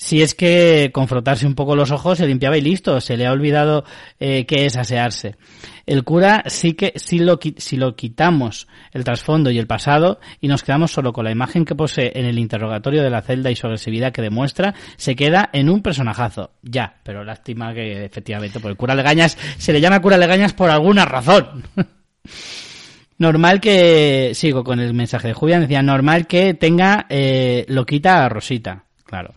[0.00, 3.02] Si es que con frotarse un poco los ojos se limpiaba y listo.
[3.02, 3.84] Se le ha olvidado
[4.18, 5.36] eh, qué es asearse.
[5.84, 10.48] El cura sí que si lo, si lo quitamos el trasfondo y el pasado y
[10.48, 13.56] nos quedamos solo con la imagen que posee en el interrogatorio de la celda y
[13.56, 16.52] su agresividad que demuestra, se queda en un personajazo.
[16.62, 20.70] Ya, pero lástima que efectivamente por el cura Legañas se le llama cura Legañas por
[20.70, 21.64] alguna razón.
[23.18, 28.30] Normal que, sigo con el mensaje de Julián, decía, normal que tenga eh, loquita a
[28.30, 29.34] Rosita, claro.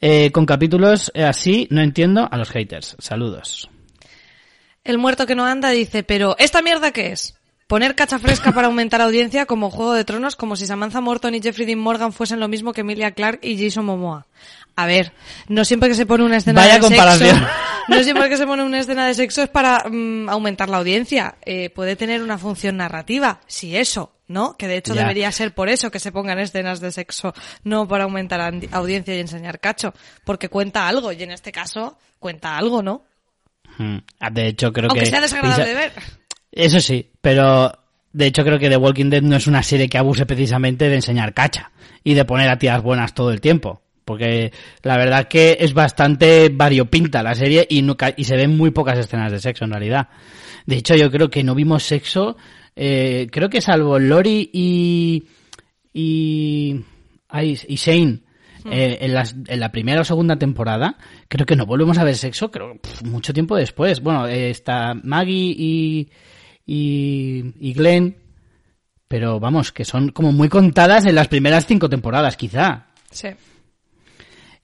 [0.00, 2.96] Eh, con capítulos eh, así, no entiendo a los haters.
[2.98, 3.68] Saludos.
[4.82, 7.34] El muerto que no anda dice, pero ¿esta mierda qué es?
[7.66, 11.40] Poner cacha fresca para aumentar audiencia como Juego de Tronos, como si Samantha Morton y
[11.40, 14.26] Jeffrey Dean Morgan fuesen lo mismo que Emilia Clarke y Jason Momoa.
[14.74, 15.12] A ver,
[15.46, 17.38] no siempre que se pone una escena Vaya de comparación.
[17.38, 17.52] sexo,
[17.88, 21.36] no siempre que se pone una escena de sexo es para mm, aumentar la audiencia.
[21.44, 24.56] Eh, puede tener una función narrativa, si eso, ¿no?
[24.56, 25.00] Que de hecho Ya.
[25.02, 29.20] debería ser por eso que se pongan escenas de sexo, no para aumentar audiencia y
[29.20, 29.92] enseñar cacho,
[30.24, 33.04] porque cuenta algo y en este caso cuenta algo, ¿no?
[33.78, 33.96] Mm.
[34.20, 35.10] Ah, De hecho, creo Aunque que...
[35.10, 35.92] sea desagradable de ver.
[36.52, 37.72] Eso sí, pero
[38.12, 40.94] de hecho creo que The Walking Dead no es una serie que abuse precisamente de
[40.96, 41.72] enseñar cacha
[42.04, 43.82] y de poner a tías buenas todo el tiempo.
[44.04, 44.52] Porque
[44.82, 49.38] la verdad que es bastante variopinta la serie y se ven muy pocas escenas de
[49.40, 50.08] sexo en realidad.
[50.66, 52.36] De hecho, yo creo que no vimos sexo,
[52.82, 55.24] eh, creo que salvo Lori y,
[55.92, 56.80] y,
[57.76, 58.20] Shane.
[58.70, 60.96] eh, en, las- en la primera o segunda temporada,
[61.28, 64.00] creo que no volvemos a ver sexo, creo, pf, mucho tiempo después.
[64.02, 66.08] Bueno, eh, está Maggie y,
[66.66, 68.16] y, y Glenn,
[69.08, 72.86] pero vamos, que son como muy contadas en las primeras cinco temporadas, quizá.
[73.10, 73.28] Sí.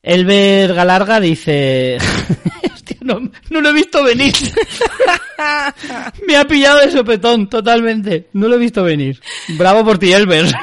[0.03, 1.99] Elber Galarga dice,
[2.87, 4.33] hostia, no, no lo he visto venir.
[6.27, 8.29] Me ha pillado de sopetón, totalmente.
[8.33, 9.21] No lo he visto venir.
[9.49, 10.47] Bravo por ti, Elber.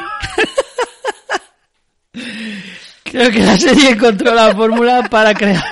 [3.03, 5.63] Creo que la serie encontró la fórmula para crear.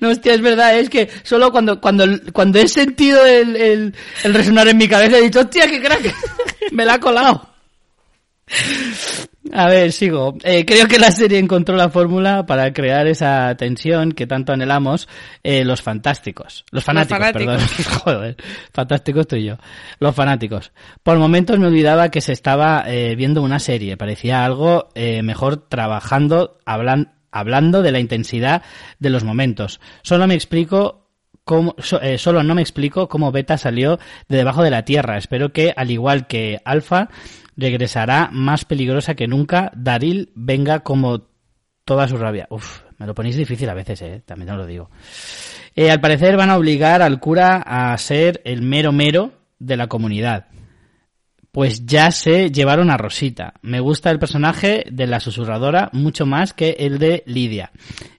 [0.00, 4.34] No, hostia, es verdad, es que solo cuando, cuando, cuando he sentido el, el, el
[4.34, 6.14] resonar en mi cabeza he dicho, hostia, qué crack,
[6.72, 7.48] me la ha colado.
[9.52, 10.36] A ver, sigo.
[10.42, 15.08] Eh, creo que la serie encontró la fórmula para crear esa tensión que tanto anhelamos
[15.42, 16.64] eh, los fantásticos.
[16.70, 17.60] Los fanáticos, perdón.
[18.04, 18.36] Joder,
[18.72, 19.56] fantásticos tú y yo.
[19.98, 20.72] Los fanáticos.
[21.02, 23.96] Por momentos me olvidaba que se estaba eh, viendo una serie.
[23.96, 24.88] Parecía algo
[25.22, 28.62] mejor trabajando, hablan, hablando de la intensidad
[28.98, 29.80] de los momentos.
[30.02, 31.08] Solo me explico
[31.48, 35.16] Cómo, eh, solo no me explico cómo Beta salió de debajo de la Tierra.
[35.16, 37.08] Espero que, al igual que Alpha,
[37.58, 39.70] regresará más peligrosa que nunca.
[39.74, 41.26] Daril venga como
[41.84, 42.46] toda su rabia.
[42.50, 44.90] Uf, me lo ponéis difícil a veces, eh, también os lo digo.
[45.74, 49.88] Eh, al parecer van a obligar al cura a ser el mero mero de la
[49.88, 50.46] comunidad.
[51.50, 53.54] Pues ya se llevaron a Rosita.
[53.62, 57.72] Me gusta el personaje de la susurradora mucho más que el de Lidia.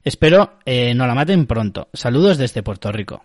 [0.03, 1.89] Espero eh, no la maten pronto.
[1.93, 3.23] Saludos desde Puerto Rico.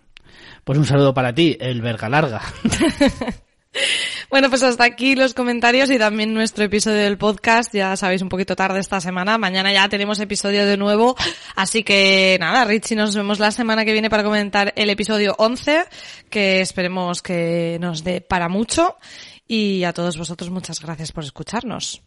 [0.63, 2.41] Pues un saludo para ti, el verga larga.
[4.29, 7.73] Bueno, pues hasta aquí los comentarios y también nuestro episodio del podcast.
[7.73, 9.37] Ya sabéis, un poquito tarde esta semana.
[9.37, 11.15] Mañana ya tenemos episodio de nuevo.
[11.55, 15.85] Así que nada, Richie, nos vemos la semana que viene para comentar el episodio 11,
[16.29, 18.97] que esperemos que nos dé para mucho.
[19.47, 22.01] Y a todos vosotros muchas gracias por escucharnos.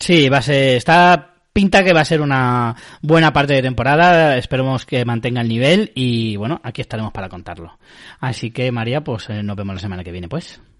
[0.00, 4.38] Sí, va a ser, está pinta que va a ser una buena parte de temporada.
[4.38, 7.78] Esperemos que mantenga el nivel y bueno, aquí estaremos para contarlo.
[8.20, 10.60] Así que María, pues eh, nos vemos la semana que viene, pues.